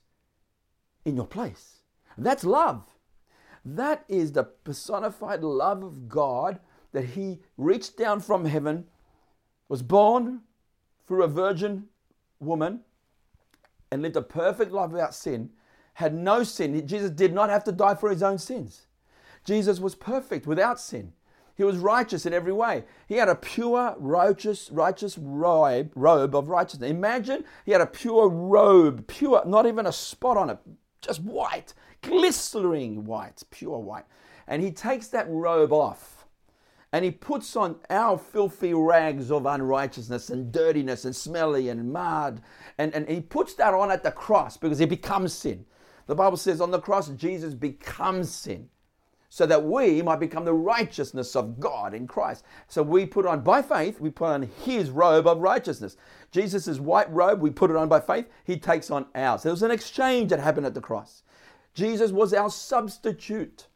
in 1.05 1.15
your 1.15 1.25
place. 1.25 1.81
That's 2.17 2.43
love. 2.43 2.83
That 3.63 4.05
is 4.07 4.31
the 4.31 4.43
personified 4.43 5.43
love 5.43 5.83
of 5.83 6.07
God 6.07 6.59
that 6.93 7.05
He 7.05 7.39
reached 7.57 7.97
down 7.97 8.21
from 8.21 8.45
heaven, 8.45 8.85
was 9.69 9.81
born 9.81 10.41
through 11.05 11.23
a 11.23 11.27
virgin 11.27 11.87
woman, 12.39 12.81
and 13.91 14.01
lived 14.01 14.15
a 14.15 14.21
perfect 14.21 14.71
life 14.71 14.91
without 14.91 15.13
sin, 15.13 15.49
had 15.95 16.13
no 16.13 16.43
sin. 16.43 16.87
Jesus 16.87 17.11
did 17.11 17.33
not 17.33 17.49
have 17.49 17.63
to 17.65 17.71
die 17.71 17.95
for 17.95 18.09
His 18.09 18.23
own 18.23 18.37
sins. 18.37 18.87
Jesus 19.43 19.79
was 19.79 19.95
perfect 19.95 20.45
without 20.45 20.79
sin. 20.79 21.13
He 21.57 21.63
was 21.63 21.77
righteous 21.77 22.27
in 22.27 22.33
every 22.33 22.53
way. 22.53 22.83
He 23.07 23.15
had 23.15 23.29
a 23.29 23.35
pure, 23.35 23.95
righteous, 23.97 24.69
righteous 24.71 25.17
robe, 25.17 25.91
robe 25.95 26.35
of 26.35 26.49
righteousness. 26.49 26.91
Imagine 26.91 27.43
he 27.65 27.71
had 27.71 27.81
a 27.81 27.87
pure 27.87 28.29
robe, 28.29 29.07
pure, 29.07 29.43
not 29.43 29.65
even 29.65 29.87
a 29.87 29.91
spot 29.91 30.37
on 30.37 30.51
it, 30.51 30.59
just 31.01 31.23
white, 31.23 31.73
glistering 32.03 33.05
white, 33.05 33.41
pure 33.49 33.79
white. 33.79 34.05
And 34.47 34.61
he 34.61 34.71
takes 34.71 35.07
that 35.07 35.25
robe 35.29 35.73
off 35.73 36.27
and 36.93 37.03
he 37.03 37.09
puts 37.09 37.55
on 37.55 37.77
our 37.89 38.19
filthy 38.19 38.75
rags 38.75 39.31
of 39.31 39.47
unrighteousness 39.47 40.29
and 40.29 40.51
dirtiness 40.51 41.05
and 41.05 41.15
smelly 41.15 41.69
and 41.69 41.91
mud. 41.91 42.41
And, 42.77 42.93
and 42.93 43.09
he 43.09 43.19
puts 43.19 43.55
that 43.55 43.73
on 43.73 43.89
at 43.91 44.03
the 44.03 44.11
cross 44.11 44.57
because 44.57 44.77
he 44.77 44.85
becomes 44.85 45.33
sin. 45.33 45.65
The 46.05 46.15
Bible 46.15 46.37
says 46.37 46.61
on 46.61 46.69
the 46.69 46.79
cross, 46.79 47.09
Jesus 47.09 47.55
becomes 47.55 48.31
sin 48.31 48.69
so 49.29 49.45
that 49.45 49.63
we 49.63 50.01
might 50.01 50.19
become 50.19 50.45
the 50.45 50.53
righteousness 50.53 51.35
of 51.35 51.59
God 51.59 51.93
in 51.93 52.07
Christ. 52.07 52.45
So 52.67 52.81
we 52.81 53.05
put 53.05 53.25
on, 53.25 53.41
by 53.41 53.61
faith, 53.61 53.99
we 53.99 54.09
put 54.09 54.29
on 54.29 54.49
his 54.63 54.89
robe 54.89 55.27
of 55.27 55.39
righteousness. 55.39 55.97
Jesus' 56.31 56.79
white 56.79 57.11
robe, 57.11 57.41
we 57.41 57.49
put 57.49 57.69
it 57.69 57.75
on 57.75 57.89
by 57.89 57.99
faith. 57.99 58.27
He 58.45 58.57
takes 58.57 58.89
on 58.89 59.07
ours. 59.15 59.43
There 59.43 59.51
was 59.51 59.63
an 59.63 59.71
exchange 59.71 60.29
that 60.29 60.39
happened 60.39 60.65
at 60.65 60.73
the 60.73 60.81
cross. 60.81 61.23
Jesus 61.73 62.11
was 62.11 62.33
our 62.33 62.49
substitute, 62.49 63.67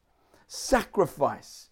sacrifice. 0.48 1.70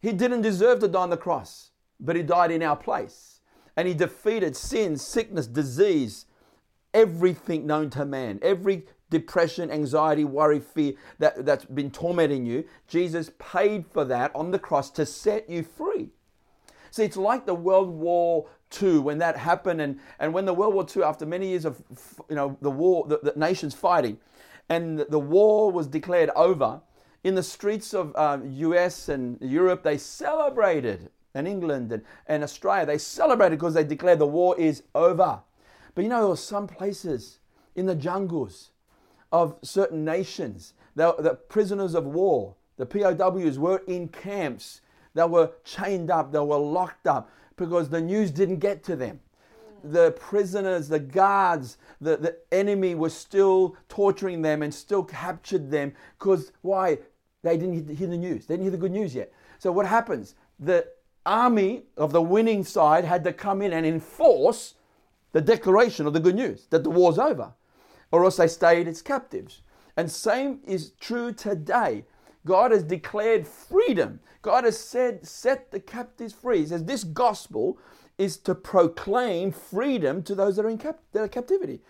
He 0.00 0.12
didn't 0.12 0.42
deserve 0.42 0.80
to 0.80 0.88
die 0.88 1.02
on 1.02 1.10
the 1.10 1.16
cross, 1.16 1.70
but 2.00 2.16
he 2.16 2.22
died 2.22 2.50
in 2.50 2.62
our 2.62 2.76
place. 2.76 3.40
And 3.76 3.86
he 3.86 3.94
defeated 3.94 4.56
sin, 4.56 4.96
sickness, 4.96 5.46
disease, 5.46 6.26
everything 6.94 7.66
known 7.66 7.90
to 7.90 8.04
man, 8.04 8.38
every 8.40 8.86
depression, 9.10 9.70
anxiety, 9.70 10.24
worry, 10.24 10.60
fear 10.60 10.94
that, 11.18 11.44
that's 11.44 11.64
been 11.64 11.90
tormenting 11.90 12.44
you. 12.46 12.64
Jesus 12.88 13.30
paid 13.38 13.86
for 13.86 14.04
that 14.04 14.34
on 14.34 14.50
the 14.50 14.58
cross 14.58 14.90
to 14.92 15.06
set 15.06 15.48
you 15.48 15.62
free. 15.62 16.10
See, 16.90 17.04
it's 17.04 17.16
like 17.16 17.46
the 17.46 17.54
World 17.54 17.90
War 17.90 18.46
II 18.80 19.00
when 19.00 19.18
that 19.18 19.36
happened, 19.36 19.80
and, 19.80 19.98
and 20.18 20.32
when 20.32 20.44
the 20.44 20.54
World 20.54 20.74
War 20.74 20.86
II, 20.94 21.02
after 21.02 21.26
many 21.26 21.48
years 21.48 21.64
of 21.64 21.82
you 22.28 22.36
know 22.36 22.56
the 22.60 22.70
war, 22.70 23.06
the, 23.08 23.18
the 23.22 23.32
nations 23.36 23.74
fighting, 23.74 24.18
and 24.68 25.00
the 25.00 25.18
war 25.18 25.70
was 25.70 25.86
declared 25.86 26.30
over, 26.36 26.80
in 27.24 27.34
the 27.34 27.42
streets 27.42 27.94
of 27.94 28.14
um, 28.16 28.46
US 28.46 29.08
and 29.08 29.38
Europe, 29.40 29.82
they 29.82 29.98
celebrated, 29.98 31.10
and 31.34 31.48
England 31.48 31.90
and, 31.90 32.02
and 32.28 32.44
Australia, 32.44 32.86
they 32.86 32.98
celebrated 32.98 33.58
because 33.58 33.74
they 33.74 33.84
declared 33.84 34.18
the 34.18 34.26
war 34.26 34.56
is 34.58 34.84
over. 34.94 35.40
But 35.94 36.02
you 36.02 36.10
know, 36.10 36.20
there 36.20 36.28
were 36.28 36.36
some 36.36 36.66
places 36.66 37.38
in 37.74 37.86
the 37.86 37.94
jungles 37.94 38.70
of 39.34 39.56
certain 39.62 40.04
nations, 40.04 40.74
the, 40.94 41.14
the 41.18 41.34
prisoners 41.34 41.94
of 41.94 42.04
war, 42.06 42.54
the 42.76 42.86
POWs 42.86 43.58
were 43.58 43.82
in 43.86 44.08
camps. 44.08 44.80
They 45.14 45.24
were 45.24 45.50
chained 45.64 46.10
up, 46.10 46.32
they 46.32 46.38
were 46.38 46.56
locked 46.56 47.06
up 47.06 47.30
because 47.56 47.88
the 47.88 48.00
news 48.00 48.30
didn't 48.30 48.60
get 48.60 48.82
to 48.84 48.96
them 48.96 49.20
the 49.84 50.12
prisoners, 50.12 50.88
the 50.88 50.98
guards, 50.98 51.76
the, 52.00 52.16
the 52.16 52.36
enemy 52.50 52.94
was 52.94 53.14
still 53.14 53.76
torturing 53.88 54.40
them 54.40 54.62
and 54.62 54.72
still 54.72 55.04
captured 55.04 55.70
them 55.70 55.92
because 56.18 56.52
why? 56.62 56.98
They 57.42 57.58
didn't 57.58 57.94
hear 57.94 58.08
the 58.08 58.16
news. 58.16 58.46
They 58.46 58.54
didn't 58.54 58.62
hear 58.62 58.70
the 58.70 58.78
good 58.78 58.92
news 58.92 59.14
yet. 59.14 59.30
So 59.58 59.70
what 59.70 59.84
happens? 59.84 60.34
The 60.58 60.88
army 61.26 61.82
of 61.98 62.12
the 62.12 62.22
winning 62.22 62.64
side 62.64 63.04
had 63.04 63.22
to 63.24 63.32
come 63.34 63.60
in 63.60 63.74
and 63.74 63.84
enforce 63.84 64.74
the 65.32 65.42
declaration 65.42 66.06
of 66.06 66.14
the 66.14 66.20
good 66.20 66.34
news 66.34 66.66
that 66.70 66.84
the 66.84 66.90
war's 66.90 67.18
over, 67.18 67.52
or 68.14 68.24
else 68.24 68.36
they 68.36 68.46
stayed 68.46 68.86
as 68.86 69.02
captives. 69.02 69.62
And 69.96 70.10
same 70.10 70.60
is 70.64 70.92
true 71.00 71.32
today. 71.32 72.04
God 72.46 72.70
has 72.70 72.84
declared 72.84 73.46
freedom. 73.46 74.20
God 74.40 74.64
has 74.64 74.78
said, 74.78 75.26
set 75.26 75.72
the 75.72 75.80
captives 75.80 76.32
free. 76.32 76.60
He 76.60 76.66
says, 76.66 76.84
this 76.84 77.02
gospel 77.02 77.76
is 78.16 78.36
to 78.38 78.54
proclaim 78.54 79.50
freedom 79.50 80.22
to 80.22 80.34
those 80.36 80.54
that 80.56 80.64
are 80.64 80.70
in 80.70 80.78
cap- 80.78 81.00
captivity. 81.32 81.80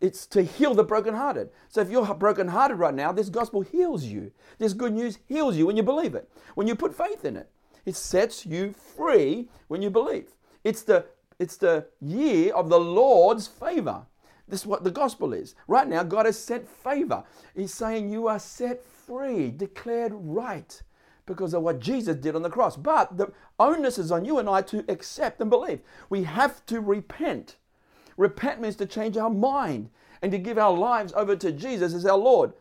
It's 0.00 0.26
to 0.26 0.42
heal 0.42 0.74
the 0.74 0.84
brokenhearted. 0.84 1.50
So 1.68 1.80
if 1.80 1.90
you're 1.90 2.14
brokenhearted 2.14 2.78
right 2.78 2.94
now, 2.94 3.10
this 3.10 3.28
gospel 3.28 3.62
heals 3.62 4.04
you. 4.04 4.30
This 4.58 4.72
good 4.72 4.92
news 4.92 5.18
heals 5.26 5.56
you 5.56 5.66
when 5.66 5.76
you 5.76 5.82
believe 5.82 6.14
it, 6.14 6.30
when 6.54 6.68
you 6.68 6.76
put 6.76 6.94
faith 6.94 7.24
in 7.24 7.36
it. 7.36 7.50
It 7.84 7.96
sets 7.96 8.46
you 8.46 8.74
free 8.96 9.48
when 9.66 9.82
you 9.82 9.90
believe. 9.90 10.28
It's 10.62 10.82
the, 10.82 11.06
it's 11.40 11.56
the 11.56 11.86
year 12.00 12.54
of 12.54 12.68
the 12.68 12.78
Lord's 12.78 13.48
favor. 13.48 14.06
This 14.48 14.60
is 14.60 14.66
what 14.66 14.84
the 14.84 14.90
gospel 14.90 15.32
is. 15.32 15.54
Right 15.66 15.86
now, 15.86 16.02
God 16.02 16.26
has 16.26 16.38
sent 16.38 16.68
favor. 16.68 17.24
He's 17.54 17.74
saying 17.74 18.08
you 18.08 18.28
are 18.28 18.38
set 18.38 18.82
free, 18.82 19.50
declared 19.50 20.12
right 20.14 20.82
because 21.26 21.52
of 21.52 21.62
what 21.62 21.80
Jesus 21.80 22.16
did 22.16 22.34
on 22.34 22.42
the 22.42 22.50
cross. 22.50 22.76
But 22.76 23.16
the 23.16 23.32
onus 23.60 23.98
is 23.98 24.10
on 24.10 24.24
you 24.24 24.38
and 24.38 24.48
I 24.48 24.62
to 24.62 24.84
accept 24.88 25.40
and 25.40 25.50
believe. 25.50 25.80
We 26.08 26.22
have 26.24 26.64
to 26.66 26.80
repent. 26.80 27.56
Repent 28.16 28.60
means 28.60 28.76
to 28.76 28.86
change 28.86 29.16
our 29.16 29.30
mind 29.30 29.90
and 30.22 30.32
to 30.32 30.38
give 30.38 30.58
our 30.58 30.72
lives 30.72 31.12
over 31.14 31.36
to 31.36 31.52
Jesus 31.52 31.94
as 31.94 32.06
our 32.06 32.18
Lord. 32.18 32.52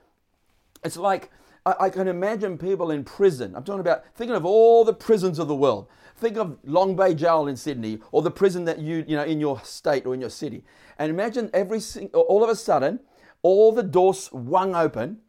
It's 0.84 0.98
like 0.98 1.32
I, 1.68 1.86
I 1.86 1.90
can 1.90 2.08
imagine 2.08 2.58
people 2.58 2.92
in 2.92 3.04
prison. 3.04 3.54
I'm 3.56 3.64
talking 3.64 3.82
about 3.82 4.06
thinking 4.16 4.36
of 4.36 4.46
all 4.46 4.86
the 4.86 4.94
prisons 4.94 5.38
of 5.38 5.50
the 5.50 5.56
world. 5.56 5.88
Think 6.16 6.38
of 6.38 6.58
Long 6.64 6.96
Bay 6.96 7.14
Jail 7.14 7.48
in 7.48 7.58
Sydney 7.58 8.00
or 8.12 8.22
the 8.22 8.32
prison 8.32 8.64
that 8.66 8.80
you, 8.80 9.04
you 9.08 9.18
know, 9.18 9.24
in 9.24 9.40
your 9.42 9.60
state 9.64 10.06
or 10.06 10.14
in 10.14 10.22
your 10.22 10.30
city. 10.30 10.64
And 10.98 11.10
imagine 11.10 11.50
every 11.54 11.82
all 12.14 12.44
of 12.44 12.50
a 12.50 12.56
sudden, 12.56 13.02
all 13.42 13.74
the 13.74 13.84
doors 13.84 14.24
swung 14.24 14.76
open, 14.76 15.20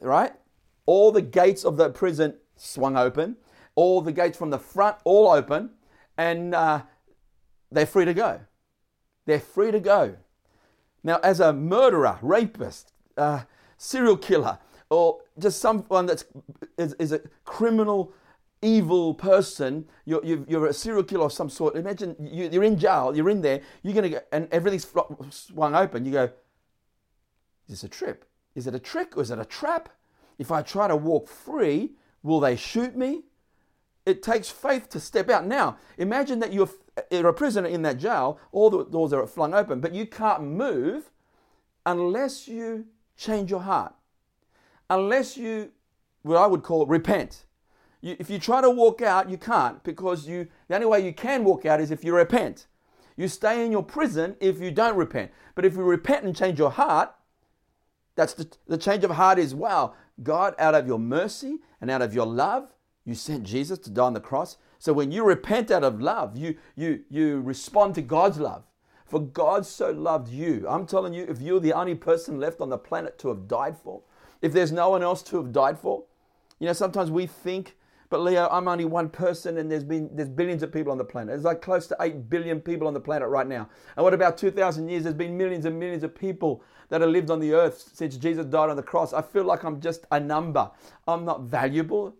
right? 0.00 0.32
All 0.84 1.10
the 1.10 1.22
gates 1.22 1.64
of 1.64 1.78
the 1.78 1.88
prison 1.88 2.34
swung 2.56 2.96
open, 2.96 3.36
all 3.74 4.02
the 4.02 4.12
gates 4.12 4.36
from 4.36 4.50
the 4.50 4.58
front 4.58 4.96
all 5.04 5.30
open, 5.30 5.70
and 6.18 6.54
uh, 6.54 6.82
they're 7.72 7.86
free 7.86 8.04
to 8.04 8.14
go. 8.14 8.40
They're 9.24 9.40
free 9.40 9.72
to 9.72 9.80
go. 9.80 10.16
Now, 11.02 11.18
as 11.22 11.40
a 11.40 11.52
murderer, 11.52 12.18
rapist, 12.20 12.92
uh, 13.16 13.44
serial 13.78 14.16
killer, 14.16 14.58
or 14.90 15.20
just 15.38 15.60
someone 15.60 16.06
that 16.06 16.24
is, 16.78 16.94
is, 16.94 17.12
a 17.12 17.20
criminal, 17.44 18.12
evil 18.62 19.14
person, 19.14 19.86
you're, 20.04 20.24
you're, 20.24 20.66
a 20.66 20.72
serial 20.72 21.02
killer 21.02 21.26
of 21.26 21.32
some 21.32 21.50
sort. 21.50 21.76
Imagine 21.76 22.14
you, 22.20 22.60
are 22.60 22.64
in 22.64 22.78
jail, 22.78 23.12
you're 23.14 23.30
in 23.30 23.42
there, 23.42 23.60
you're 23.82 23.94
going 23.94 24.10
to 24.10 24.10
go, 24.10 24.20
and 24.32 24.48
everything's 24.52 24.86
swung 25.30 25.74
open. 25.74 26.04
You 26.04 26.12
go, 26.12 26.24
is 26.24 26.30
this 27.68 27.84
a 27.84 27.88
trip? 27.88 28.24
Is 28.54 28.66
it 28.66 28.74
a 28.74 28.78
trick 28.78 29.16
or 29.16 29.22
is 29.22 29.30
it 29.30 29.38
a 29.38 29.44
trap? 29.44 29.88
If 30.38 30.50
I 30.52 30.62
try 30.62 30.86
to 30.86 30.96
walk 30.96 31.28
free, 31.28 31.92
Will 32.26 32.40
they 32.40 32.56
shoot 32.56 32.96
me? 32.96 33.22
It 34.04 34.20
takes 34.20 34.50
faith 34.50 34.88
to 34.90 34.98
step 34.98 35.30
out. 35.30 35.46
Now, 35.46 35.78
imagine 35.96 36.40
that 36.40 36.52
you're 36.52 36.68
a 37.12 37.32
prisoner 37.32 37.68
in 37.68 37.82
that 37.82 37.98
jail, 37.98 38.40
all 38.50 38.68
the 38.68 38.84
doors 38.84 39.12
are 39.12 39.24
flung 39.28 39.54
open, 39.54 39.80
but 39.80 39.94
you 39.94 40.06
can't 40.06 40.42
move 40.42 41.12
unless 41.84 42.48
you 42.48 42.86
change 43.16 43.48
your 43.48 43.60
heart. 43.60 43.94
Unless 44.88 45.36
you, 45.36 45.70
what 46.22 46.36
I 46.36 46.46
would 46.46 46.62
call, 46.62 46.86
repent. 46.86 47.44
You, 48.00 48.16
if 48.18 48.30
you 48.30 48.38
try 48.38 48.60
to 48.60 48.70
walk 48.70 49.02
out, 49.02 49.30
you 49.30 49.38
can't 49.38 49.82
because 49.82 50.28
you, 50.28 50.48
the 50.68 50.74
only 50.74 50.86
way 50.86 51.04
you 51.04 51.12
can 51.12 51.44
walk 51.44 51.66
out 51.66 51.80
is 51.80 51.90
if 51.90 52.04
you 52.04 52.14
repent. 52.14 52.66
You 53.16 53.28
stay 53.28 53.64
in 53.64 53.72
your 53.72 53.82
prison 53.82 54.36
if 54.40 54.60
you 54.60 54.70
don't 54.70 54.96
repent. 54.96 55.30
But 55.54 55.64
if 55.64 55.74
you 55.74 55.82
repent 55.82 56.24
and 56.24 56.36
change 56.36 56.58
your 56.58 56.70
heart, 56.70 57.14
that's 58.14 58.34
the, 58.34 58.48
the 58.66 58.78
change 58.78 59.04
of 59.04 59.10
heart 59.12 59.38
is 59.38 59.54
wow, 59.54 59.94
God, 60.22 60.54
out 60.58 60.74
of 60.74 60.86
your 60.86 60.98
mercy 60.98 61.58
and 61.80 61.90
out 61.90 62.02
of 62.02 62.14
your 62.14 62.26
love, 62.26 62.72
you 63.04 63.14
sent 63.14 63.44
Jesus 63.44 63.78
to 63.80 63.90
die 63.90 64.04
on 64.04 64.14
the 64.14 64.20
cross. 64.20 64.56
So 64.78 64.92
when 64.92 65.12
you 65.12 65.24
repent 65.24 65.70
out 65.70 65.84
of 65.84 66.00
love, 66.00 66.36
you, 66.36 66.56
you, 66.74 67.04
you 67.08 67.40
respond 67.40 67.94
to 67.94 68.02
God's 68.02 68.38
love. 68.38 68.64
For 69.06 69.20
God 69.20 69.64
so 69.64 69.90
loved 69.90 70.28
you. 70.28 70.66
I'm 70.68 70.86
telling 70.86 71.14
you, 71.14 71.24
if 71.28 71.40
you're 71.40 71.60
the 71.60 71.72
only 71.72 71.94
person 71.94 72.40
left 72.40 72.60
on 72.60 72.70
the 72.70 72.78
planet 72.78 73.18
to 73.20 73.28
have 73.28 73.46
died 73.46 73.76
for, 73.78 74.02
if 74.42 74.52
there's 74.52 74.72
no 74.72 74.90
one 74.90 75.02
else 75.02 75.22
to 75.24 75.36
have 75.36 75.52
died 75.52 75.78
for, 75.78 76.04
you 76.58 76.66
know, 76.66 76.72
sometimes 76.72 77.10
we 77.10 77.26
think, 77.26 77.76
but 78.08 78.20
Leo, 78.20 78.48
I'm 78.50 78.68
only 78.68 78.84
one 78.84 79.08
person 79.08 79.58
and 79.58 79.70
there's 79.70 79.84
been 79.84 80.08
there's 80.14 80.28
billions 80.28 80.62
of 80.62 80.72
people 80.72 80.92
on 80.92 80.98
the 80.98 81.04
planet. 81.04 81.28
There's 81.28 81.44
like 81.44 81.60
close 81.60 81.86
to 81.88 81.96
8 82.00 82.30
billion 82.30 82.60
people 82.60 82.86
on 82.86 82.94
the 82.94 83.00
planet 83.00 83.28
right 83.28 83.46
now. 83.46 83.68
And 83.96 84.04
what 84.04 84.14
about 84.14 84.38
2,000 84.38 84.88
years? 84.88 85.02
There's 85.02 85.14
been 85.14 85.36
millions 85.36 85.64
and 85.64 85.78
millions 85.78 86.04
of 86.04 86.14
people 86.14 86.62
that 86.88 87.00
have 87.00 87.10
lived 87.10 87.30
on 87.30 87.40
the 87.40 87.52
earth 87.52 87.90
since 87.94 88.16
Jesus 88.16 88.46
died 88.46 88.70
on 88.70 88.76
the 88.76 88.82
cross. 88.82 89.12
I 89.12 89.22
feel 89.22 89.44
like 89.44 89.64
I'm 89.64 89.80
just 89.80 90.06
a 90.12 90.20
number. 90.20 90.70
I'm 91.08 91.24
not 91.24 91.42
valuable. 91.42 92.14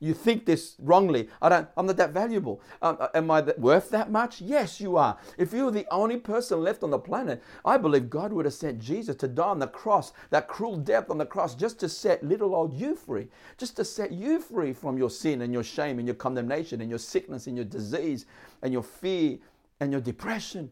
You 0.00 0.14
think 0.14 0.46
this 0.46 0.76
wrongly. 0.78 1.28
I 1.42 1.48
don't. 1.48 1.68
I'm 1.76 1.86
not 1.86 1.96
that 1.96 2.12
valuable. 2.12 2.60
Um, 2.80 2.98
uh, 3.00 3.08
am 3.14 3.30
I 3.32 3.40
worth 3.58 3.90
that 3.90 4.12
much? 4.12 4.40
Yes, 4.40 4.80
you 4.80 4.96
are. 4.96 5.18
If 5.36 5.52
you 5.52 5.64
were 5.64 5.70
the 5.72 5.86
only 5.90 6.18
person 6.18 6.62
left 6.62 6.84
on 6.84 6.90
the 6.90 6.98
planet, 7.00 7.42
I 7.64 7.78
believe 7.78 8.08
God 8.08 8.32
would 8.32 8.44
have 8.44 8.54
sent 8.54 8.78
Jesus 8.78 9.16
to 9.16 9.26
die 9.26 9.48
on 9.48 9.58
the 9.58 9.66
cross, 9.66 10.12
that 10.30 10.46
cruel 10.46 10.76
death 10.76 11.10
on 11.10 11.18
the 11.18 11.26
cross, 11.26 11.56
just 11.56 11.80
to 11.80 11.88
set 11.88 12.22
little 12.22 12.54
old 12.54 12.74
you 12.74 12.94
free, 12.94 13.26
just 13.56 13.74
to 13.76 13.84
set 13.84 14.12
you 14.12 14.40
free 14.40 14.72
from 14.72 14.98
your 14.98 15.10
sin 15.10 15.42
and 15.42 15.52
your 15.52 15.64
shame 15.64 15.98
and 15.98 16.06
your 16.06 16.14
condemnation 16.14 16.80
and 16.80 16.90
your 16.90 17.00
sickness 17.00 17.48
and 17.48 17.56
your 17.56 17.64
disease 17.64 18.24
and 18.62 18.72
your 18.72 18.84
fear 18.84 19.38
and 19.80 19.90
your 19.90 20.00
depression. 20.00 20.70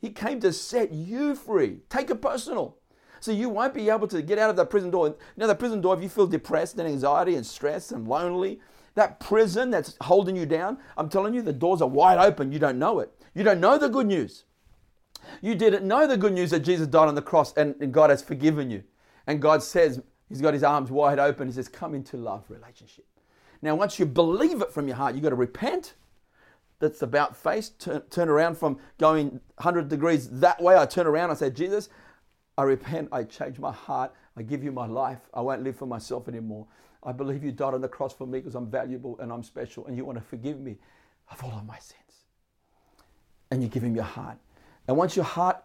He 0.00 0.10
came 0.10 0.38
to 0.40 0.52
set 0.52 0.92
you 0.92 1.34
free. 1.34 1.78
Take 1.88 2.10
it 2.10 2.22
personal. 2.22 2.76
So 3.20 3.32
you 3.32 3.48
won't 3.48 3.74
be 3.74 3.90
able 3.90 4.08
to 4.08 4.22
get 4.22 4.38
out 4.38 4.50
of 4.50 4.56
that 4.56 4.70
prison 4.70 4.90
door. 4.90 5.16
Know, 5.36 5.46
the 5.46 5.54
prison 5.54 5.80
door, 5.80 5.96
if 5.96 6.02
you 6.02 6.08
feel 6.08 6.26
depressed 6.26 6.78
and 6.78 6.88
anxiety 6.88 7.34
and 7.34 7.46
stress 7.46 7.92
and 7.92 8.06
lonely, 8.06 8.60
that 8.94 9.20
prison 9.20 9.70
that's 9.70 9.96
holding 10.00 10.36
you 10.36 10.46
down, 10.46 10.78
I'm 10.96 11.08
telling 11.08 11.34
you, 11.34 11.42
the 11.42 11.52
doors 11.52 11.80
are 11.80 11.88
wide 11.88 12.18
open. 12.18 12.52
You 12.52 12.58
don't 12.58 12.78
know 12.78 13.00
it. 13.00 13.12
You 13.34 13.44
don't 13.44 13.60
know 13.60 13.78
the 13.78 13.88
good 13.88 14.06
news. 14.06 14.44
You 15.40 15.54
didn't 15.54 15.86
know 15.86 16.06
the 16.06 16.16
good 16.16 16.32
news 16.32 16.50
that 16.50 16.60
Jesus 16.60 16.86
died 16.86 17.08
on 17.08 17.14
the 17.14 17.22
cross 17.22 17.52
and, 17.56 17.74
and 17.80 17.92
God 17.92 18.10
has 18.10 18.22
forgiven 18.22 18.70
you. 18.70 18.82
And 19.26 19.42
God 19.42 19.62
says, 19.62 20.02
He's 20.28 20.40
got 20.40 20.54
His 20.54 20.62
arms 20.62 20.90
wide 20.90 21.18
open. 21.18 21.48
He 21.48 21.54
says, 21.54 21.68
Come 21.68 21.94
into 21.94 22.16
love 22.16 22.44
relationship. 22.48 23.06
Now, 23.62 23.74
once 23.74 23.98
you 23.98 24.06
believe 24.06 24.62
it 24.62 24.72
from 24.72 24.86
your 24.86 24.96
heart, 24.96 25.14
you've 25.14 25.24
got 25.24 25.30
to 25.30 25.36
repent. 25.36 25.94
That's 26.80 27.02
about 27.02 27.36
face. 27.36 27.70
Turn, 27.70 28.02
turn 28.10 28.28
around 28.28 28.56
from 28.56 28.78
going 28.98 29.40
100 29.56 29.88
degrees 29.88 30.28
that 30.40 30.62
way. 30.62 30.76
I 30.76 30.86
turn 30.86 31.06
around. 31.06 31.30
I 31.30 31.34
say, 31.34 31.50
Jesus, 31.50 31.88
I 32.58 32.64
repent. 32.64 33.08
I 33.12 33.22
change 33.22 33.60
my 33.60 33.70
heart. 33.70 34.12
I 34.36 34.42
give 34.42 34.64
you 34.64 34.72
my 34.72 34.86
life. 34.86 35.20
I 35.32 35.40
won't 35.40 35.62
live 35.62 35.76
for 35.76 35.86
myself 35.86 36.26
anymore. 36.26 36.66
I 37.04 37.12
believe 37.12 37.44
you 37.44 37.52
died 37.52 37.72
on 37.72 37.80
the 37.80 37.88
cross 37.88 38.12
for 38.12 38.26
me 38.26 38.40
because 38.40 38.56
I'm 38.56 38.68
valuable 38.68 39.16
and 39.20 39.32
I'm 39.32 39.44
special 39.44 39.86
and 39.86 39.96
you 39.96 40.04
want 40.04 40.18
to 40.18 40.24
forgive 40.24 40.58
me 40.58 40.76
of 41.30 41.42
all 41.44 41.52
of 41.52 41.64
my 41.64 41.78
sins. 41.78 42.24
And 43.52 43.62
you 43.62 43.68
give 43.68 43.84
him 43.84 43.94
your 43.94 44.04
heart. 44.04 44.38
And 44.88 44.96
once 44.96 45.14
your 45.14 45.24
heart 45.24 45.62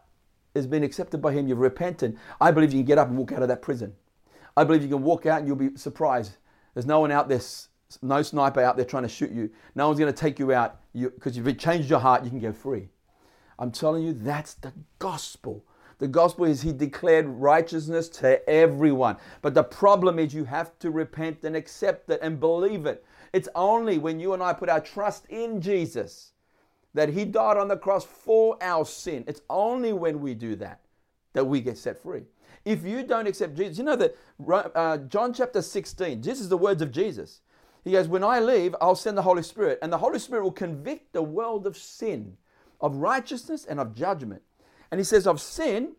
has 0.56 0.68
been 0.68 0.84
accepted 0.84 1.20
by 1.20 1.34
him, 1.34 1.48
you've 1.48 1.58
repented, 1.58 2.16
I 2.40 2.52
believe 2.52 2.72
you 2.72 2.80
can 2.80 2.86
get 2.86 3.00
up 3.00 3.08
and 3.08 3.18
walk 3.18 3.32
out 3.32 3.42
of 3.42 3.48
that 3.48 3.64
prison. 3.64 3.96
I 4.56 4.64
believe 4.64 4.84
you 4.84 4.90
can 4.90 5.02
walk 5.02 5.26
out 5.26 5.40
and 5.40 5.48
you'll 5.48 5.56
be 5.56 5.76
surprised. 5.76 6.38
There's 6.76 6.86
no 6.86 7.00
one 7.00 7.12
out 7.12 7.28
there, 7.28 7.42
no 8.04 8.22
sniper 8.22 8.62
out 8.62 8.78
there 8.78 8.86
trying 8.86 9.04
to 9.04 9.10
shoot 9.10 9.32
you. 9.32 9.50
No 9.74 9.88
one's 9.88 10.00
going 10.00 10.14
to 10.14 10.18
take 10.18 10.38
you 10.38 10.54
out 10.54 10.80
because 10.94 11.36
you, 11.36 11.44
you've 11.44 11.58
changed 11.58 11.90
your 11.90 12.00
heart, 12.00 12.24
you 12.24 12.30
can 12.30 12.40
go 12.40 12.54
free. 12.54 12.90
I'm 13.58 13.72
telling 13.72 14.04
you, 14.04 14.14
that's 14.14 14.54
the 14.54 14.74
gospel. 15.00 15.66
The 16.00 16.08
gospel 16.08 16.46
is 16.46 16.62
he 16.62 16.74
declared 16.74 17.28
righteousness 17.28 18.10
to 18.10 18.48
everyone. 18.50 19.18
But 19.42 19.54
the 19.54 19.64
problem 19.64 20.20
is 20.20 20.34
you 20.34 20.46
have 20.46 20.78
to 20.80 20.92
repent 20.92 21.44
and 21.44 21.56
accept 21.56 22.10
it 22.10 22.20
and 22.22 22.40
believe 22.40 22.86
it. 22.86 23.06
It's 23.32 23.50
only 23.56 23.98
when 23.98 24.20
you 24.20 24.34
and 24.34 24.44
I 24.44 24.54
put 24.54 24.70
our 24.70 24.82
trust 24.82 25.26
in 25.30 25.62
Jesus 25.62 26.32
that 26.94 27.10
he 27.10 27.26
died 27.26 27.58
on 27.58 27.68
the 27.68 27.78
cross 27.78 28.06
for 28.06 28.58
our 28.62 28.86
sin. 28.86 29.24
It's 29.28 29.42
only 29.50 29.94
when 29.94 30.22
we 30.22 30.34
do 30.34 30.56
that 30.58 30.82
that 31.34 31.46
we 31.46 31.62
get 31.62 31.78
set 31.78 32.02
free. 32.02 32.24
If 32.64 32.86
you 32.86 33.04
don't 33.04 33.28
accept 33.28 33.56
Jesus, 33.56 33.78
you 33.78 33.84
know 33.84 33.96
that 33.96 34.16
uh, 34.76 34.98
John 34.98 35.34
chapter 35.34 35.62
16, 35.62 36.22
this 36.22 36.40
is 36.40 36.50
the 36.50 36.58
words 36.58 36.82
of 36.82 36.92
Jesus. 36.92 37.42
He 37.84 37.92
goes, 37.92 38.08
When 38.08 38.24
I 38.24 38.40
leave, 38.40 38.76
I'll 38.80 38.96
send 38.96 39.18
the 39.18 39.24
Holy 39.24 39.44
Spirit, 39.44 39.80
and 39.82 39.92
the 39.92 39.98
Holy 39.98 40.20
Spirit 40.20 40.44
will 40.44 40.52
convict 40.52 41.12
the 41.12 41.24
world 41.24 41.68
of 41.68 41.76
sin, 41.76 42.38
of 42.80 42.96
righteousness, 42.98 43.66
and 43.66 43.80
of 43.80 43.94
judgment. 43.96 44.42
And 44.94 45.00
he 45.00 45.04
says, 45.04 45.26
Of 45.26 45.42
sin, 45.42 45.94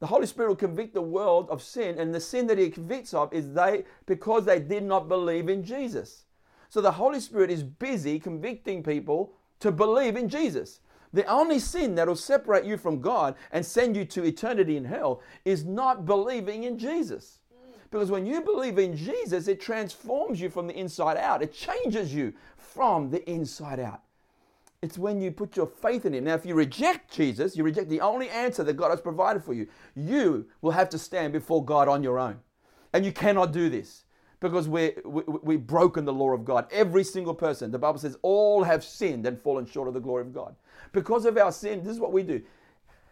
the 0.00 0.08
Holy 0.08 0.26
Spirit 0.26 0.48
will 0.48 0.56
convict 0.56 0.94
the 0.94 1.00
world 1.00 1.48
of 1.48 1.62
sin, 1.62 1.96
and 1.96 2.12
the 2.12 2.18
sin 2.18 2.48
that 2.48 2.58
he 2.58 2.68
convicts 2.68 3.14
of 3.14 3.32
is 3.32 3.54
they 3.54 3.84
because 4.04 4.44
they 4.44 4.58
did 4.58 4.82
not 4.82 5.08
believe 5.08 5.48
in 5.48 5.62
Jesus. 5.62 6.24
So 6.70 6.80
the 6.80 6.90
Holy 6.90 7.20
Spirit 7.20 7.52
is 7.52 7.62
busy 7.62 8.18
convicting 8.18 8.82
people 8.82 9.34
to 9.60 9.70
believe 9.70 10.16
in 10.16 10.28
Jesus. 10.28 10.80
The 11.12 11.24
only 11.26 11.60
sin 11.60 11.94
that 11.94 12.08
will 12.08 12.16
separate 12.16 12.64
you 12.64 12.76
from 12.76 13.00
God 13.00 13.36
and 13.52 13.64
send 13.64 13.94
you 13.94 14.04
to 14.06 14.24
eternity 14.24 14.76
in 14.76 14.86
hell 14.86 15.22
is 15.44 15.64
not 15.64 16.04
believing 16.04 16.64
in 16.64 16.78
Jesus. 16.78 17.38
Because 17.92 18.10
when 18.10 18.26
you 18.26 18.40
believe 18.40 18.80
in 18.80 18.96
Jesus, 18.96 19.46
it 19.46 19.60
transforms 19.60 20.40
you 20.40 20.50
from 20.50 20.66
the 20.66 20.76
inside 20.76 21.16
out. 21.16 21.42
It 21.42 21.52
changes 21.52 22.12
you 22.12 22.34
from 22.56 23.08
the 23.08 23.24
inside 23.30 23.78
out. 23.78 24.02
It's 24.82 24.96
when 24.96 25.20
you 25.20 25.30
put 25.30 25.56
your 25.56 25.66
faith 25.66 26.06
in 26.06 26.14
Him. 26.14 26.24
Now, 26.24 26.34
if 26.34 26.46
you 26.46 26.54
reject 26.54 27.12
Jesus, 27.12 27.54
you 27.54 27.64
reject 27.64 27.90
the 27.90 28.00
only 28.00 28.30
answer 28.30 28.64
that 28.64 28.78
God 28.78 28.90
has 28.90 29.00
provided 29.00 29.44
for 29.44 29.52
you. 29.52 29.66
You 29.94 30.46
will 30.62 30.70
have 30.70 30.88
to 30.90 30.98
stand 30.98 31.34
before 31.34 31.64
God 31.64 31.86
on 31.86 32.02
your 32.02 32.18
own. 32.18 32.38
And 32.94 33.04
you 33.04 33.12
cannot 33.12 33.52
do 33.52 33.68
this 33.68 34.04
because 34.40 34.68
we're, 34.68 34.94
we, 35.04 35.22
we've 35.42 35.66
broken 35.66 36.06
the 36.06 36.12
law 36.12 36.30
of 36.30 36.46
God. 36.46 36.66
Every 36.72 37.04
single 37.04 37.34
person, 37.34 37.70
the 37.70 37.78
Bible 37.78 37.98
says, 37.98 38.16
all 38.22 38.64
have 38.64 38.82
sinned 38.82 39.26
and 39.26 39.38
fallen 39.38 39.66
short 39.66 39.86
of 39.86 39.92
the 39.92 40.00
glory 40.00 40.22
of 40.22 40.32
God. 40.32 40.56
Because 40.92 41.26
of 41.26 41.36
our 41.36 41.52
sin, 41.52 41.84
this 41.84 41.92
is 41.92 42.00
what 42.00 42.12
we 42.12 42.22
do. 42.22 42.40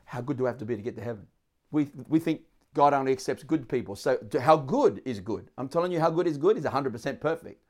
How 0.07 0.23
good 0.23 0.39
do 0.39 0.47
I 0.47 0.49
have 0.49 0.59
to 0.59 0.65
be 0.65 0.75
to 0.75 0.83
get 0.83 0.97
to 0.97 1.03
heaven? 1.03 1.27
We, 1.71 1.91
we 2.09 2.19
think 2.19 2.41
God 2.73 2.95
only 2.95 3.13
accepts 3.13 3.43
good 3.43 3.69
people. 3.69 3.95
So, 3.95 4.19
how 4.41 4.57
good 4.57 5.03
is 5.05 5.21
good? 5.21 5.51
I'm 5.59 5.69
telling 5.69 5.93
you, 5.93 6.01
how 6.01 6.11
good 6.11 6.27
is 6.27 6.39
good 6.39 6.57
is 6.57 6.65
100% 6.65 7.21
perfect. 7.21 7.63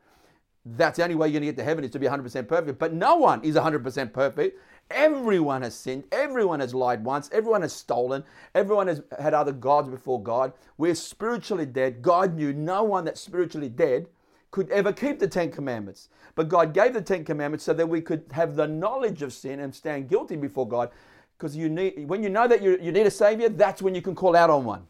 That's 0.65 0.97
the 0.97 1.05
only 1.05 1.15
way 1.15 1.29
you're 1.29 1.41
going 1.41 1.43
to 1.43 1.47
get 1.47 1.57
to 1.57 1.65
heaven 1.65 1.85
is 1.85 1.91
to 1.93 1.99
be 1.99 2.07
100% 2.07 2.47
perfect. 2.49 2.79
But 2.79 2.93
no 2.93 3.17
one 3.17 3.43
is 3.43 3.55
100% 3.55 4.13
perfect. 4.13 4.59
Everyone 4.91 5.63
has 5.63 5.75
sinned. 5.75 6.05
Everyone 6.13 6.61
has 6.61 6.75
lied 6.75 7.05
once. 7.05 7.29
Everyone 7.33 7.63
has 7.63 7.73
stolen. 7.73 8.25
Everyone 8.55 8.87
has 8.87 9.03
had 9.19 9.35
other 9.35 9.53
gods 9.53 9.89
before 9.89 10.23
God. 10.23 10.53
We're 10.77 10.95
spiritually 10.95 11.67
dead. 11.67 12.03
God 12.03 12.35
knew 12.35 12.53
no 12.53 12.83
one 12.83 13.05
that's 13.05 13.21
spiritually 13.21 13.69
dead 13.69 14.09
could 14.51 14.71
ever 14.71 14.93
keep 14.93 15.19
the 15.19 15.29
Ten 15.29 15.51
Commandments. 15.51 16.09
But 16.35 16.49
God 16.49 16.73
gave 16.73 16.95
the 16.95 17.03
Ten 17.03 17.25
Commandments 17.25 17.65
so 17.65 17.75
that 17.75 17.89
we 17.89 18.01
could 18.01 18.25
have 18.33 18.57
the 18.57 18.67
knowledge 18.67 19.23
of 19.23 19.33
sin 19.33 19.61
and 19.61 19.75
stand 19.75 20.09
guilty 20.09 20.37
before 20.37 20.67
God. 20.67 20.91
Because 21.37 21.55
you 21.55 21.69
need, 21.69 22.09
when 22.09 22.23
you 22.23 22.31
know 22.31 22.49
that 22.49 22.63
you, 22.63 22.79
you 22.81 22.91
need 22.91 23.07
a 23.07 23.11
Savior, 23.11 23.49
that's 23.49 23.83
when 23.83 23.95
you 23.95 24.03
can 24.03 24.15
call 24.15 24.35
out 24.35 24.51
on 24.51 24.65
one. 24.65 24.87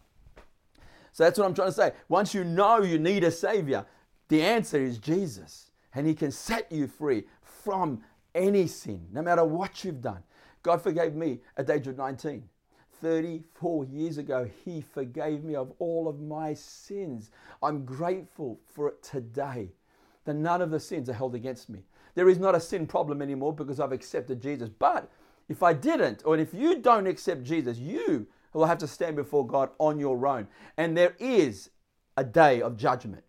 So 1.13 1.25
that's 1.25 1.39
what 1.39 1.47
I'm 1.47 1.55
trying 1.55 1.69
to 1.69 1.73
say. 1.73 1.93
Once 2.09 2.33
you 2.35 2.45
know 2.45 2.83
you 2.83 2.99
need 2.99 3.25
a 3.25 3.31
Savior, 3.31 3.85
the 4.29 4.43
answer 4.43 4.79
is 4.79 4.99
Jesus. 4.99 5.71
And 5.95 6.07
He 6.07 6.15
can 6.15 6.31
set 6.31 6.71
you 6.71 6.87
free 6.87 7.25
from 7.43 8.03
any 8.35 8.67
sin, 8.67 9.07
no 9.13 9.23
matter 9.23 9.45
what 9.45 9.85
you've 9.85 10.03
done. 10.03 10.23
God 10.63 10.83
forgave 10.83 11.15
me 11.15 11.41
at 11.57 11.67
the 11.67 11.75
age 11.75 11.87
of 11.87 11.97
19. 11.97 12.45
34 13.01 13.85
years 13.87 14.19
ago, 14.19 14.49
He 14.65 14.81
forgave 14.81 15.45
me 15.45 15.55
of 15.55 15.73
all 15.79 16.09
of 16.09 16.21
my 16.21 16.55
sins. 16.55 17.31
I'm 17.63 17.85
grateful 17.85 18.61
for 18.67 18.89
it 18.89 19.03
today 19.03 19.71
that 20.25 20.35
none 20.35 20.61
of 20.61 20.71
the 20.71 20.81
sins 20.81 21.09
are 21.09 21.15
held 21.15 21.35
against 21.35 21.69
me. 21.69 21.85
There 22.15 22.29
is 22.29 22.39
not 22.39 22.55
a 22.55 22.61
sin 22.61 22.87
problem 22.87 23.23
anymore 23.23 23.53
because 23.53 23.81
I've 23.81 23.93
accepted 23.93 24.43
Jesus. 24.43 24.69
But 24.69 25.11
if 25.49 25.63
I 25.63 25.73
didn't, 25.73 26.23
or 26.25 26.37
if 26.37 26.53
you 26.53 26.81
don't 26.81 27.07
accept 27.07 27.45
Jesus, 27.45 27.79
you 27.79 28.27
will 28.53 28.67
have 28.67 28.79
to 28.79 28.87
stand 28.87 29.17
before 29.17 29.47
God 29.47 29.71
on 29.79 29.99
your 29.99 30.27
own. 30.27 30.49
And 30.77 30.97
there 30.97 31.15
is 31.19 31.71
a 32.17 32.25
day 32.25 32.61
of 32.61 32.77
judgment. 32.77 33.23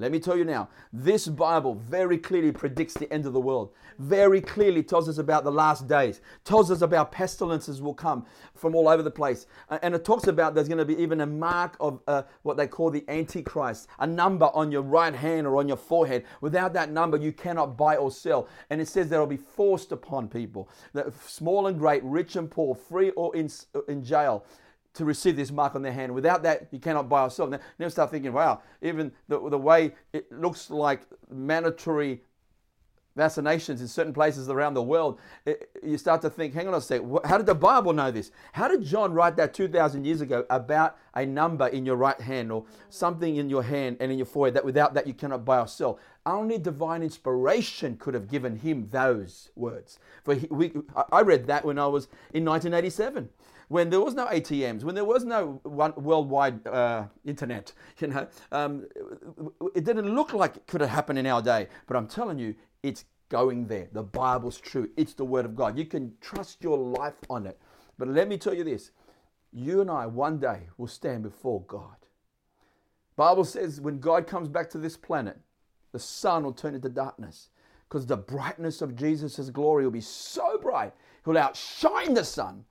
Let 0.00 0.12
me 0.12 0.20
tell 0.20 0.36
you 0.36 0.44
now, 0.44 0.68
this 0.92 1.26
Bible 1.26 1.74
very 1.74 2.18
clearly 2.18 2.52
predicts 2.52 2.94
the 2.94 3.12
end 3.12 3.26
of 3.26 3.32
the 3.32 3.40
world. 3.40 3.72
Very 3.98 4.40
clearly 4.40 4.84
tells 4.84 5.08
us 5.08 5.18
about 5.18 5.42
the 5.42 5.50
last 5.50 5.88
days. 5.88 6.20
Tells 6.44 6.70
us 6.70 6.82
about 6.82 7.10
pestilences 7.10 7.82
will 7.82 7.94
come 7.94 8.24
from 8.54 8.76
all 8.76 8.88
over 8.88 9.02
the 9.02 9.10
place. 9.10 9.46
And 9.82 9.96
it 9.96 10.04
talks 10.04 10.28
about 10.28 10.54
there's 10.54 10.68
going 10.68 10.78
to 10.78 10.84
be 10.84 10.96
even 11.02 11.20
a 11.20 11.26
mark 11.26 11.76
of 11.80 12.00
uh, 12.06 12.22
what 12.42 12.56
they 12.56 12.68
call 12.68 12.90
the 12.90 13.04
Antichrist, 13.08 13.88
a 13.98 14.06
number 14.06 14.46
on 14.54 14.70
your 14.70 14.82
right 14.82 15.14
hand 15.14 15.48
or 15.48 15.56
on 15.56 15.66
your 15.66 15.76
forehead. 15.76 16.24
Without 16.40 16.72
that 16.74 16.92
number, 16.92 17.16
you 17.16 17.32
cannot 17.32 17.76
buy 17.76 17.96
or 17.96 18.12
sell. 18.12 18.48
And 18.70 18.80
it 18.80 18.86
says 18.86 19.08
that 19.08 19.18
will 19.18 19.26
be 19.26 19.36
forced 19.36 19.90
upon 19.90 20.28
people, 20.28 20.68
that 20.92 21.12
small 21.26 21.66
and 21.66 21.76
great, 21.76 22.04
rich 22.04 22.36
and 22.36 22.48
poor, 22.48 22.76
free 22.76 23.10
or 23.10 23.34
in, 23.34 23.50
in 23.88 24.04
jail 24.04 24.44
to 24.98 25.04
receive 25.04 25.36
this 25.36 25.50
mark 25.50 25.74
on 25.74 25.82
their 25.82 25.92
hand. 25.92 26.12
Without 26.12 26.42
that, 26.42 26.68
you 26.70 26.78
cannot 26.78 27.08
buy 27.08 27.22
or 27.22 27.30
sell. 27.30 27.46
Now, 27.46 27.60
now 27.78 27.88
start 27.88 28.10
thinking, 28.10 28.32
wow, 28.32 28.62
even 28.82 29.12
the, 29.28 29.48
the 29.48 29.58
way 29.58 29.94
it 30.12 30.30
looks 30.30 30.70
like 30.70 31.02
mandatory 31.30 32.20
vaccinations 33.16 33.80
in 33.80 33.88
certain 33.88 34.12
places 34.12 34.48
around 34.48 34.74
the 34.74 34.82
world, 34.82 35.18
it, 35.44 35.70
you 35.82 35.98
start 35.98 36.22
to 36.22 36.30
think, 36.30 36.54
hang 36.54 36.68
on 36.68 36.74
a 36.74 36.80
sec, 36.80 37.02
how 37.24 37.36
did 37.36 37.46
the 37.46 37.54
Bible 37.54 37.92
know 37.92 38.10
this? 38.10 38.30
How 38.52 38.68
did 38.68 38.84
John 38.84 39.12
write 39.12 39.36
that 39.36 39.52
2,000 39.52 40.04
years 40.04 40.20
ago 40.20 40.46
about 40.50 40.96
a 41.14 41.26
number 41.26 41.66
in 41.66 41.84
your 41.84 41.96
right 41.96 42.20
hand 42.20 42.52
or 42.52 42.64
something 42.88 43.36
in 43.36 43.50
your 43.50 43.62
hand 43.62 43.98
and 44.00 44.12
in 44.12 44.18
your 44.18 44.26
forehead 44.26 44.54
that 44.54 44.64
without 44.64 44.94
that 44.94 45.06
you 45.06 45.14
cannot 45.14 45.44
buy 45.44 45.58
or 45.58 45.66
sell? 45.66 45.98
Only 46.24 46.58
divine 46.58 47.02
inspiration 47.02 47.96
could 47.96 48.14
have 48.14 48.28
given 48.28 48.56
him 48.56 48.88
those 48.90 49.50
words. 49.56 49.98
For 50.22 50.34
he, 50.34 50.46
we, 50.50 50.72
I 51.10 51.20
read 51.20 51.46
that 51.48 51.64
when 51.64 51.78
I 51.78 51.86
was 51.86 52.06
in 52.32 52.44
1987 52.44 53.28
when 53.68 53.90
there 53.90 54.00
was 54.00 54.14
no 54.14 54.26
ATMs, 54.26 54.82
when 54.82 54.94
there 54.94 55.04
was 55.04 55.24
no 55.24 55.60
one 55.62 55.92
worldwide 55.96 56.66
uh, 56.66 57.04
internet, 57.24 57.72
you 57.98 58.08
know, 58.08 58.26
um, 58.50 58.86
it 59.74 59.84
didn't 59.84 60.14
look 60.14 60.32
like 60.32 60.56
it 60.56 60.66
could 60.66 60.80
have 60.80 60.90
happened 60.90 61.18
in 61.18 61.26
our 61.26 61.42
day. 61.42 61.68
But 61.86 61.96
I'm 61.96 62.08
telling 62.08 62.38
you, 62.38 62.54
it's 62.82 63.04
going 63.28 63.66
there. 63.66 63.88
The 63.92 64.02
Bible's 64.02 64.58
true. 64.58 64.88
It's 64.96 65.14
the 65.14 65.24
Word 65.24 65.44
of 65.44 65.54
God. 65.54 65.78
You 65.78 65.84
can 65.84 66.14
trust 66.20 66.62
your 66.62 66.78
life 66.78 67.16
on 67.28 67.46
it. 67.46 67.60
But 67.98 68.08
let 68.08 68.28
me 68.28 68.38
tell 68.38 68.54
you 68.54 68.64
this: 68.64 68.90
you 69.52 69.80
and 69.80 69.90
I 69.90 70.06
one 70.06 70.38
day 70.38 70.68
will 70.76 70.86
stand 70.86 71.22
before 71.22 71.62
God. 71.62 71.96
Bible 73.16 73.44
says 73.44 73.80
when 73.80 73.98
God 73.98 74.26
comes 74.26 74.48
back 74.48 74.70
to 74.70 74.78
this 74.78 74.96
planet, 74.96 75.38
the 75.92 75.98
sun 75.98 76.44
will 76.44 76.52
turn 76.52 76.74
into 76.74 76.88
darkness 76.88 77.48
because 77.88 78.06
the 78.06 78.16
brightness 78.16 78.82
of 78.82 78.94
Jesus' 78.94 79.50
glory 79.50 79.84
will 79.84 79.90
be 79.90 80.00
so 80.00 80.58
bright, 80.58 80.92
he'll 81.24 81.38
outshine 81.38 82.14
the 82.14 82.24
sun. 82.24 82.64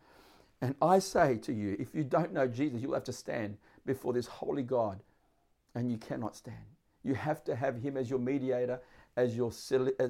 And 0.62 0.76
I 0.82 1.00
say 1.00 1.38
to 1.38 1.54
you, 1.54 1.76
if 1.80 1.94
you 1.94 2.04
don't 2.04 2.34
know 2.34 2.48
Jesus, 2.48 2.82
you'll 2.82 2.94
have 2.94 3.04
to 3.06 3.14
stand 3.14 3.58
before 3.86 4.14
this 4.14 4.28
holy 4.28 4.64
God 4.64 5.00
and 5.76 5.92
you 5.92 5.98
cannot 5.98 6.36
stand. 6.36 6.58
You 7.04 7.14
have 7.14 7.44
to 7.46 7.56
have 7.56 7.82
him 7.82 7.96
as 7.96 8.10
your 8.10 8.20
mediator, 8.20 8.80
as 9.16 9.36
your, 9.36 9.52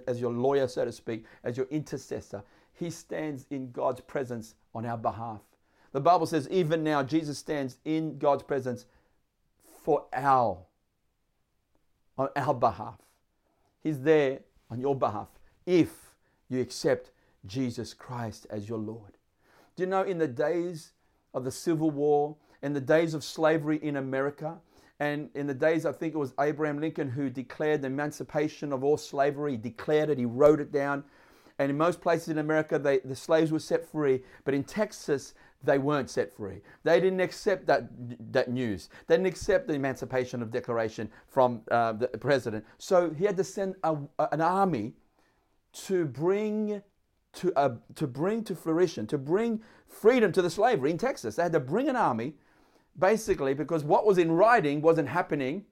as 0.08 0.22
your 0.22 0.32
lawyer, 0.32 0.68
so 0.68 0.86
to 0.86 0.92
speak, 0.92 1.26
as 1.44 1.58
your 1.58 1.68
intercessor. 1.68 2.44
He 2.74 2.90
stands 2.90 3.46
in 3.50 3.72
God's 3.72 4.02
presence 4.02 4.56
on 4.74 4.86
our 4.86 4.98
behalf. 4.98 5.42
The 5.92 6.00
Bible 6.00 6.26
says, 6.26 6.48
even 6.50 6.84
now, 6.84 7.04
Jesus 7.04 7.38
stands 7.38 7.78
in 7.84 8.18
God's 8.18 8.44
presence 8.44 8.86
for 9.84 10.06
our, 10.14 10.60
on 12.18 12.30
our 12.36 12.54
behalf. 12.54 13.00
He's 13.82 14.02
there 14.02 14.40
on 14.70 14.80
your 14.80 14.96
behalf 14.96 15.28
if 15.66 16.14
you 16.50 16.62
accept 16.62 17.12
Jesus 17.46 17.94
Christ 17.94 18.48
as 18.50 18.70
your 18.70 18.80
Lord. 18.80 19.17
Do 19.78 19.84
you 19.84 19.88
know 19.88 20.02
in 20.02 20.18
the 20.18 20.28
days 20.28 20.92
of 21.34 21.46
the 21.46 21.52
Civil 21.52 21.92
War, 21.92 22.36
in 22.62 22.74
the 22.74 22.82
days 22.82 23.14
of 23.14 23.24
slavery 23.24 23.78
in 23.78 23.96
America, 23.96 24.60
And 25.00 25.30
in 25.36 25.46
the 25.46 25.54
days, 25.54 25.86
I 25.86 25.92
think 25.92 26.16
it 26.16 26.18
was 26.18 26.34
Abraham 26.40 26.80
Lincoln 26.80 27.10
who 27.10 27.30
declared 27.30 27.82
the 27.82 27.88
emancipation 27.88 28.74
of 28.74 28.84
all 28.84 28.98
slavery. 28.98 29.52
He 29.52 29.58
declared 29.58 30.10
it, 30.10 30.18
he 30.18 30.26
wrote 30.26 30.60
it 30.60 30.72
down. 30.72 31.04
And 31.60 31.70
in 31.72 31.78
most 31.78 32.02
places 32.02 32.30
in 32.30 32.38
America, 32.38 32.78
they, 32.78 33.00
the 33.00 33.16
slaves 33.16 33.52
were 33.52 33.60
set 33.60 33.88
free. 33.88 34.22
But 34.44 34.54
in 34.54 34.64
Texas, 34.64 35.34
they 35.64 35.80
weren't 35.80 36.10
set 36.10 36.32
free. 36.36 36.62
They 36.84 37.00
didn't 37.00 37.20
accept 37.20 37.66
that, 37.68 37.90
that 38.32 38.50
news. 38.50 38.90
They 39.08 39.16
didn't 39.16 39.28
accept 39.28 39.68
the 39.68 39.74
Emancipation 39.74 40.42
of 40.42 40.52
Declaration 40.52 41.10
from 41.28 41.62
uh, 41.72 41.94
the 41.94 42.08
president. 42.10 42.64
So 42.78 43.10
he 43.10 43.26
had 43.26 43.38
to 43.38 43.44
send 43.44 43.76
a, 43.84 43.98
an 44.32 44.42
army 44.42 44.94
to 45.74 46.06
bring 46.06 46.82
to, 47.38 47.54
uh, 47.56 47.76
to 47.96 48.08
bring 48.08 48.44
to 48.44 48.56
fruition, 48.56 49.08
to 49.08 49.18
bring 49.18 49.62
freedom 49.88 50.32
to 50.32 50.42
the 50.42 50.50
slavery 50.50 50.92
in 50.92 50.98
Texas. 50.98 51.36
They 51.36 51.44
had 51.44 51.54
to 51.54 51.60
bring 51.60 51.90
an 51.90 51.96
army, 51.96 52.34
basically, 52.98 53.54
because 53.54 53.84
what 53.84 54.06
was 54.06 54.18
in 54.18 54.32
writing 54.32 54.82
wasn't 54.82 55.10
happening 55.10 55.66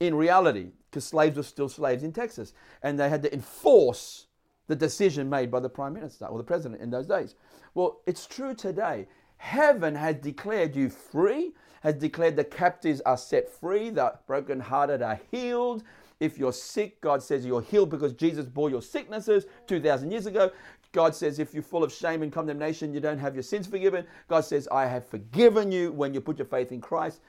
in 0.00 0.14
reality, 0.14 0.70
because 0.90 1.04
slaves 1.04 1.36
were 1.36 1.42
still 1.42 1.68
slaves 1.68 2.02
in 2.02 2.12
Texas. 2.12 2.52
And 2.82 2.98
they 2.98 3.08
had 3.08 3.22
to 3.22 3.32
enforce 3.32 4.26
the 4.66 4.76
decision 4.76 5.28
made 5.28 5.50
by 5.50 5.60
the 5.60 5.68
prime 5.68 5.92
minister 5.92 6.26
or 6.26 6.38
the 6.38 6.44
president 6.44 6.80
in 6.80 6.90
those 6.90 7.06
days. 7.06 7.34
Well, 7.74 8.00
it's 8.06 8.26
true 8.26 8.54
today. 8.54 9.06
Heaven 9.36 9.94
has 9.94 10.16
declared 10.16 10.74
you 10.74 10.88
free, 10.88 11.52
has 11.82 11.94
declared 11.94 12.36
the 12.36 12.44
captives 12.44 13.00
are 13.02 13.18
set 13.18 13.48
free, 13.48 13.90
the 13.90 14.14
brokenhearted 14.26 15.02
are 15.02 15.20
healed. 15.30 15.84
If 16.18 16.38
you're 16.38 16.52
sick, 16.52 17.00
God 17.02 17.22
says 17.22 17.44
you're 17.44 17.60
healed 17.60 17.90
because 17.90 18.14
Jesus 18.14 18.46
bore 18.46 18.70
your 18.70 18.80
sicknesses 18.80 19.44
2,000 19.66 20.10
years 20.10 20.26
ago. 20.26 20.50
God 20.96 21.14
says 21.14 21.38
if 21.38 21.52
you're 21.52 21.62
full 21.62 21.84
of 21.84 21.92
shame 21.92 22.22
and 22.22 22.32
condemnation, 22.32 22.94
you 22.94 23.00
don't 23.00 23.18
have 23.18 23.34
your 23.34 23.42
sins 23.42 23.66
forgiven. 23.66 24.06
God 24.28 24.40
says, 24.46 24.66
I 24.72 24.86
have 24.86 25.06
forgiven 25.06 25.70
you 25.70 25.92
when 25.92 26.14
you 26.14 26.22
put 26.22 26.38
your 26.38 26.46
faith 26.46 26.72
in 26.72 26.80
Christ. 26.80 27.20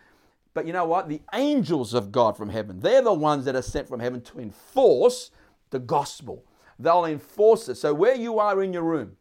But 0.53 0.65
you 0.65 0.71
know 0.71 0.86
what? 0.86 1.10
The 1.10 1.21
angels 1.34 1.93
of 1.93 2.10
God 2.10 2.38
from 2.38 2.47
heaven, 2.47 2.80
they're 2.80 3.01
the 3.01 3.13
ones 3.13 3.43
that 3.43 3.58
are 3.58 3.62
sent 3.62 3.89
from 3.89 3.99
heaven 3.99 4.21
to 4.21 4.39
enforce 4.39 5.32
the 5.69 5.80
gospel. 5.80 6.45
They'll 6.80 7.03
enforce 7.03 7.67
it. 7.67 7.75
So 7.75 7.93
where 7.93 8.15
you 8.15 8.39
are 8.39 8.63
in 8.63 8.71
your 8.71 8.84
room, 8.84 9.17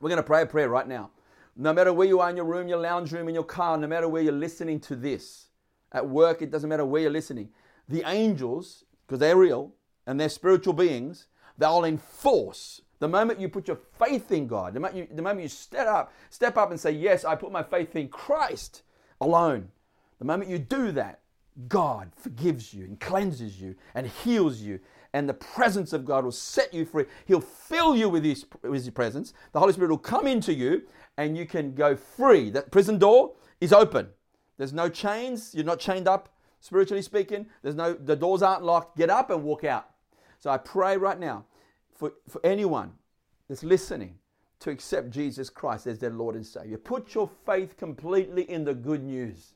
we're 0.00 0.10
going 0.10 0.18
to 0.18 0.22
pray 0.22 0.42
a 0.42 0.46
prayer 0.46 0.68
right 0.68 0.86
now. 0.86 1.10
No 1.56 1.72
matter 1.72 1.92
where 1.92 2.06
you 2.06 2.20
are 2.20 2.30
in 2.30 2.36
your 2.36 2.44
room, 2.44 2.68
your 2.68 2.78
lounge 2.78 3.10
room, 3.10 3.28
in 3.28 3.34
your 3.34 3.42
car, 3.42 3.76
no 3.76 3.88
matter 3.88 4.08
where 4.08 4.22
you're 4.22 4.32
listening 4.32 4.78
to 4.80 4.94
this, 4.94 5.48
at 5.90 6.08
work, 6.08 6.40
it 6.40 6.52
doesn't 6.52 6.70
matter 6.70 6.84
where 6.84 7.02
you're 7.02 7.10
listening. 7.10 7.48
The 7.88 8.04
angels, 8.06 8.84
because 9.06 9.18
they're 9.18 9.36
real 9.36 9.74
and 10.06 10.20
they're 10.20 10.28
spiritual 10.28 10.72
beings, 10.72 11.26
they'll 11.58 11.84
enforce 11.84 12.80
the 13.02 13.08
moment 13.08 13.40
you 13.40 13.48
put 13.48 13.66
your 13.66 13.80
faith 13.98 14.30
in 14.30 14.46
God, 14.46 14.74
the 14.74 14.78
moment 14.78 14.96
you, 14.96 15.16
the 15.16 15.22
moment 15.22 15.42
you 15.42 15.48
step 15.48 15.88
up, 15.88 16.12
step 16.30 16.56
up 16.56 16.70
and 16.70 16.78
say, 16.78 16.92
Yes, 16.92 17.24
I 17.24 17.34
put 17.34 17.50
my 17.50 17.64
faith 17.64 17.96
in 17.96 18.06
Christ 18.06 18.82
alone. 19.20 19.70
The 20.20 20.24
moment 20.24 20.48
you 20.48 20.58
do 20.58 20.92
that, 20.92 21.18
God 21.66 22.12
forgives 22.14 22.72
you 22.72 22.84
and 22.84 23.00
cleanses 23.00 23.60
you 23.60 23.74
and 23.96 24.06
heals 24.06 24.60
you, 24.60 24.78
and 25.12 25.28
the 25.28 25.34
presence 25.34 25.92
of 25.92 26.04
God 26.04 26.22
will 26.22 26.30
set 26.30 26.72
you 26.72 26.84
free. 26.84 27.06
He'll 27.26 27.40
fill 27.40 27.96
you 27.96 28.08
with 28.08 28.22
his, 28.22 28.46
with 28.62 28.84
his 28.84 28.90
presence. 28.90 29.34
The 29.50 29.58
Holy 29.58 29.72
Spirit 29.72 29.90
will 29.90 29.98
come 29.98 30.28
into 30.28 30.54
you, 30.54 30.82
and 31.16 31.36
you 31.36 31.44
can 31.44 31.74
go 31.74 31.96
free. 31.96 32.50
That 32.50 32.70
prison 32.70 32.98
door 32.98 33.32
is 33.60 33.72
open. 33.72 34.10
There's 34.58 34.72
no 34.72 34.88
chains. 34.88 35.52
You're 35.56 35.64
not 35.64 35.80
chained 35.80 36.06
up, 36.06 36.28
spiritually 36.60 37.02
speaking. 37.02 37.46
There's 37.62 37.74
no 37.74 37.94
the 37.94 38.14
doors 38.14 38.42
aren't 38.42 38.62
locked. 38.62 38.96
Get 38.96 39.10
up 39.10 39.30
and 39.30 39.42
walk 39.42 39.64
out. 39.64 39.88
So 40.38 40.50
I 40.50 40.58
pray 40.58 40.96
right 40.96 41.18
now 41.18 41.46
for, 41.94 42.12
for 42.28 42.40
anyone 42.44 42.92
that's 43.48 43.62
listening 43.62 44.18
to 44.60 44.70
accept 44.70 45.10
Jesus 45.10 45.50
Christ 45.50 45.86
as 45.86 45.98
their 45.98 46.10
Lord 46.10 46.36
and 46.36 46.46
Savior. 46.46 46.78
Put 46.78 47.14
your 47.14 47.28
faith 47.44 47.76
completely 47.76 48.48
in 48.50 48.64
the 48.64 48.74
good 48.74 49.02
news 49.02 49.54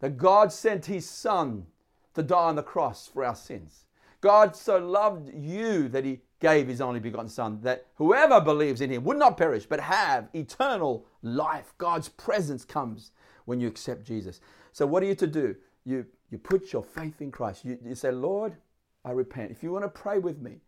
that 0.00 0.18
God 0.18 0.52
sent 0.52 0.86
His 0.86 1.08
Son 1.08 1.66
to 2.14 2.22
die 2.22 2.36
on 2.36 2.56
the 2.56 2.62
cross 2.62 3.08
for 3.08 3.24
our 3.24 3.34
sins. 3.34 3.86
God 4.20 4.56
so 4.56 4.78
loved 4.78 5.32
you 5.34 5.88
that 5.88 6.04
He 6.04 6.20
gave 6.40 6.68
His 6.68 6.80
only 6.80 7.00
begotten 7.00 7.28
Son, 7.28 7.60
that 7.62 7.86
whoever 7.96 8.40
believes 8.40 8.80
in 8.80 8.90
Him 8.90 9.04
would 9.04 9.16
not 9.16 9.36
perish, 9.36 9.66
but 9.66 9.80
have 9.80 10.28
eternal 10.34 11.06
life. 11.22 11.72
God's 11.78 12.08
presence 12.08 12.64
comes 12.64 13.12
when 13.44 13.60
you 13.60 13.68
accept 13.68 14.04
Jesus. 14.04 14.40
So, 14.72 14.86
what 14.86 15.02
are 15.02 15.06
you 15.06 15.14
to 15.16 15.26
do? 15.26 15.56
You, 15.84 16.04
you 16.30 16.38
put 16.38 16.72
your 16.72 16.82
faith 16.82 17.20
in 17.20 17.30
Christ. 17.30 17.64
You, 17.64 17.78
you 17.84 17.94
say, 17.94 18.10
Lord, 18.10 18.56
I 19.04 19.12
repent. 19.12 19.50
If 19.50 19.62
you 19.62 19.72
want 19.72 19.84
to 19.84 19.88
pray 19.88 20.18
with 20.18 20.40
me, 20.40 20.60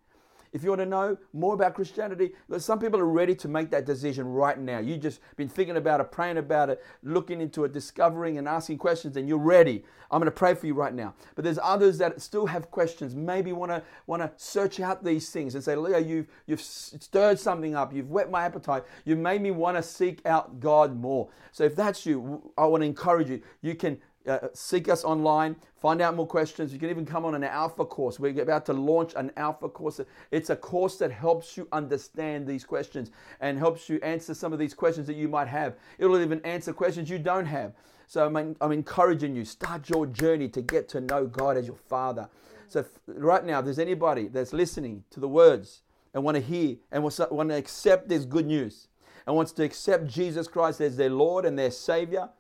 if 0.53 0.63
you 0.65 0.71
want 0.71 0.81
to 0.81 0.87
know 0.87 1.17
more 1.33 1.55
about 1.55 1.75
Christianity, 1.75 2.33
some 2.59 2.79
people 2.79 2.99
are 2.99 3.07
ready 3.07 3.35
to 3.37 3.49
make 3.49 3.71
that 3.71 3.87
decision 3.87 4.27
right 4.27 4.59
now. 4.59 4.79
You've 4.79 5.01
just 5.01 5.21
been 5.37 5.49
thinking 5.49 5.77
about 5.77 6.01
it, 6.01 6.11
praying 6.11 6.39
about 6.39 6.71
it, 6.71 6.83
looking 7.03 7.41
into 7.41 7.65
it, 7.65 7.73
discovering 7.73 8.39
and 8.39 8.49
asking 8.49 8.79
questions, 8.79 9.17
and 9.17 9.29
you're 9.29 9.39
ready. 9.39 9.85
I'm 10.11 10.19
going 10.19 10.27
to 10.27 10.33
pray 10.33 10.55
for 10.55 10.67
you 10.67 10.75
right 10.75 10.93
now. 10.93 11.15
But 11.37 11.45
there's 11.45 11.59
others 11.63 11.99
that 11.99 12.21
still 12.21 12.47
have 12.47 12.71
questions, 12.71 13.15
maybe 13.15 13.53
want 13.53 13.71
to 13.71 13.83
want 14.07 14.23
to 14.23 14.33
search 14.37 14.81
out 14.81 15.05
these 15.05 15.31
things 15.31 15.55
and 15.55 15.63
say, 15.63 15.77
Leo, 15.77 15.99
you've 15.99 16.27
you've 16.47 16.61
stirred 16.61 17.39
something 17.39 17.77
up, 17.77 17.93
you've 17.93 18.11
whet 18.11 18.31
my 18.31 18.45
appetite, 18.45 18.83
you've 19.05 19.19
made 19.19 19.41
me 19.41 19.53
want 19.53 19.77
to 19.77 19.83
seek 19.83 20.21
out 20.27 20.59
God 20.59 20.97
more. 20.97 21.29
So 21.53 21.63
if 21.65 21.77
that's 21.77 22.05
you, 22.07 22.53
I 22.59 22.65
want 22.67 22.83
to 22.83 22.87
encourage 22.87 23.31
you. 23.31 23.41
You 23.63 23.77
can 23.77 23.99
uh, 24.27 24.49
seek 24.53 24.89
us 24.89 25.05
online, 25.05 25.57
find 25.81 26.01
out 26.01 26.15
more 26.15 26.27
questions. 26.27 26.73
You 26.73 26.79
can 26.79 26.91
even 26.91 27.07
come 27.07 27.25
on 27.25 27.35
an 27.35 27.45
alpha 27.45 27.85
course. 27.85 28.21
We're 28.21 28.41
about 28.43 28.67
to 28.67 28.73
launch 28.73 29.13
an 29.17 29.31
alpha 29.37 29.69
course. 29.69 30.01
It's 30.31 30.51
a 30.51 30.57
course 30.57 30.97
that 30.99 31.11
helps 31.11 31.57
you 31.57 31.67
understand 31.73 32.47
these 32.47 32.65
questions 32.65 33.11
and 33.41 33.59
helps 33.59 33.89
you 33.89 33.99
answer 34.03 34.35
some 34.35 34.53
of 34.53 34.59
these 34.59 34.75
questions 34.75 35.07
that 35.07 35.17
you 35.17 35.29
might 35.29 35.49
have. 35.49 35.77
It'll 35.99 36.21
even 36.21 36.41
answer 36.45 36.73
questions 36.73 37.09
you 37.09 37.19
don't 37.19 37.47
have. 37.47 37.73
So 38.07 38.27
I'm, 38.27 38.57
I'm 38.61 38.73
encouraging 38.73 39.37
you, 39.37 39.45
start 39.45 39.89
your 39.89 40.05
journey 40.05 40.49
to 40.49 40.61
get 40.61 40.89
to 40.91 41.01
know 41.01 41.27
God 41.27 41.57
as 41.57 41.67
your 41.67 41.77
Father. 41.77 42.29
So, 42.67 42.85
right 43.07 43.45
now, 43.45 43.61
if 43.61 43.65
there's 43.65 43.79
anybody 43.79 44.29
that's 44.29 44.53
listening 44.53 45.05
to 45.11 45.21
the 45.21 45.29
words 45.29 45.83
and 46.13 46.23
want 46.23 46.37
to 46.37 46.41
hear 46.41 46.77
and 46.93 47.03
want 47.03 47.51
to 47.51 47.57
accept 47.57 48.09
this 48.09 48.25
good 48.25 48.47
news 48.47 48.89
and 49.27 49.35
wants 49.35 49.53
to 49.53 49.65
accept 49.65 50.07
Jesus 50.07 50.47
Christ 50.49 50.81
as 50.81 50.97
their 50.97 51.11
Lord 51.11 51.45
and 51.45 51.59
their 51.59 51.71
Savior, 51.71 52.31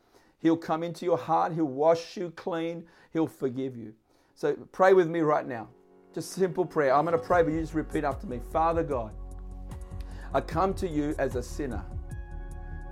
He'll 0.40 0.56
come 0.56 0.82
into 0.82 1.04
your 1.04 1.18
heart. 1.18 1.52
He'll 1.52 1.64
wash 1.64 2.16
you 2.16 2.32
clean. 2.34 2.84
He'll 3.12 3.26
forgive 3.26 3.76
you. 3.76 3.94
So 4.34 4.54
pray 4.72 4.94
with 4.94 5.08
me 5.08 5.20
right 5.20 5.46
now. 5.46 5.68
Just 6.14 6.32
simple 6.32 6.64
prayer. 6.64 6.94
I'm 6.94 7.04
going 7.04 7.18
to 7.18 7.24
pray, 7.24 7.42
but 7.42 7.52
you 7.52 7.60
just 7.60 7.74
repeat 7.74 8.04
after 8.04 8.26
me. 8.26 8.40
Father 8.52 8.82
God, 8.82 9.12
I 10.34 10.40
come 10.40 10.74
to 10.74 10.88
you 10.88 11.14
as 11.18 11.36
a 11.36 11.42
sinner. 11.42 11.84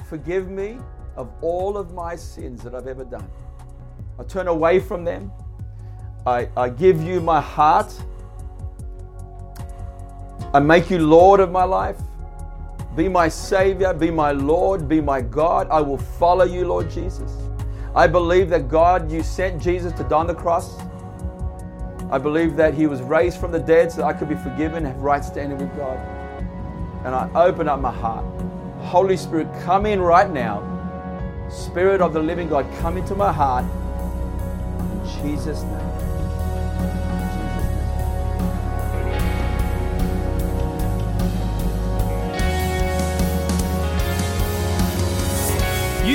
Forgive 0.08 0.48
me 0.48 0.78
of 1.16 1.32
all 1.40 1.76
of 1.76 1.92
my 1.92 2.14
sins 2.14 2.62
that 2.62 2.74
I've 2.74 2.86
ever 2.86 3.04
done. 3.04 3.28
I 4.18 4.24
turn 4.24 4.46
away 4.46 4.78
from 4.78 5.04
them. 5.04 5.32
I, 6.26 6.48
I 6.56 6.68
give 6.68 7.02
you 7.02 7.20
my 7.20 7.40
heart. 7.40 7.92
I 10.52 10.60
make 10.60 10.90
you 10.90 10.98
Lord 10.98 11.40
of 11.40 11.50
my 11.50 11.64
life. 11.64 11.98
Be 12.96 13.08
my 13.08 13.28
Savior, 13.28 13.94
be 13.94 14.10
my 14.10 14.32
Lord, 14.32 14.88
be 14.88 15.00
my 15.00 15.20
God. 15.20 15.68
I 15.70 15.80
will 15.80 15.98
follow 15.98 16.44
you, 16.44 16.66
Lord 16.66 16.90
Jesus. 16.90 17.32
I 17.94 18.06
believe 18.06 18.48
that 18.50 18.68
God, 18.68 19.10
you 19.10 19.22
sent 19.22 19.62
Jesus 19.62 19.92
to 19.94 20.04
die 20.04 20.16
on 20.16 20.26
the 20.26 20.34
cross. 20.34 20.78
I 22.10 22.18
believe 22.18 22.56
that 22.56 22.74
He 22.74 22.86
was 22.86 23.02
raised 23.02 23.38
from 23.38 23.52
the 23.52 23.58
dead 23.58 23.92
so 23.92 23.98
that 23.98 24.06
I 24.06 24.12
could 24.12 24.28
be 24.28 24.36
forgiven, 24.36 24.84
have 24.84 24.96
right 24.98 25.24
standing 25.24 25.58
with 25.58 25.74
God. 25.76 25.98
And 27.04 27.14
I 27.14 27.30
open 27.34 27.68
up 27.68 27.80
my 27.80 27.92
heart. 27.92 28.24
Holy 28.80 29.16
Spirit, 29.16 29.48
come 29.62 29.86
in 29.86 30.00
right 30.00 30.30
now. 30.30 30.62
Spirit 31.50 32.00
of 32.00 32.12
the 32.12 32.20
living 32.20 32.48
God, 32.48 32.66
come 32.80 32.96
into 32.96 33.14
my 33.14 33.32
heart. 33.32 33.64
In 34.80 35.22
Jesus' 35.22 35.62
name. 35.62 35.87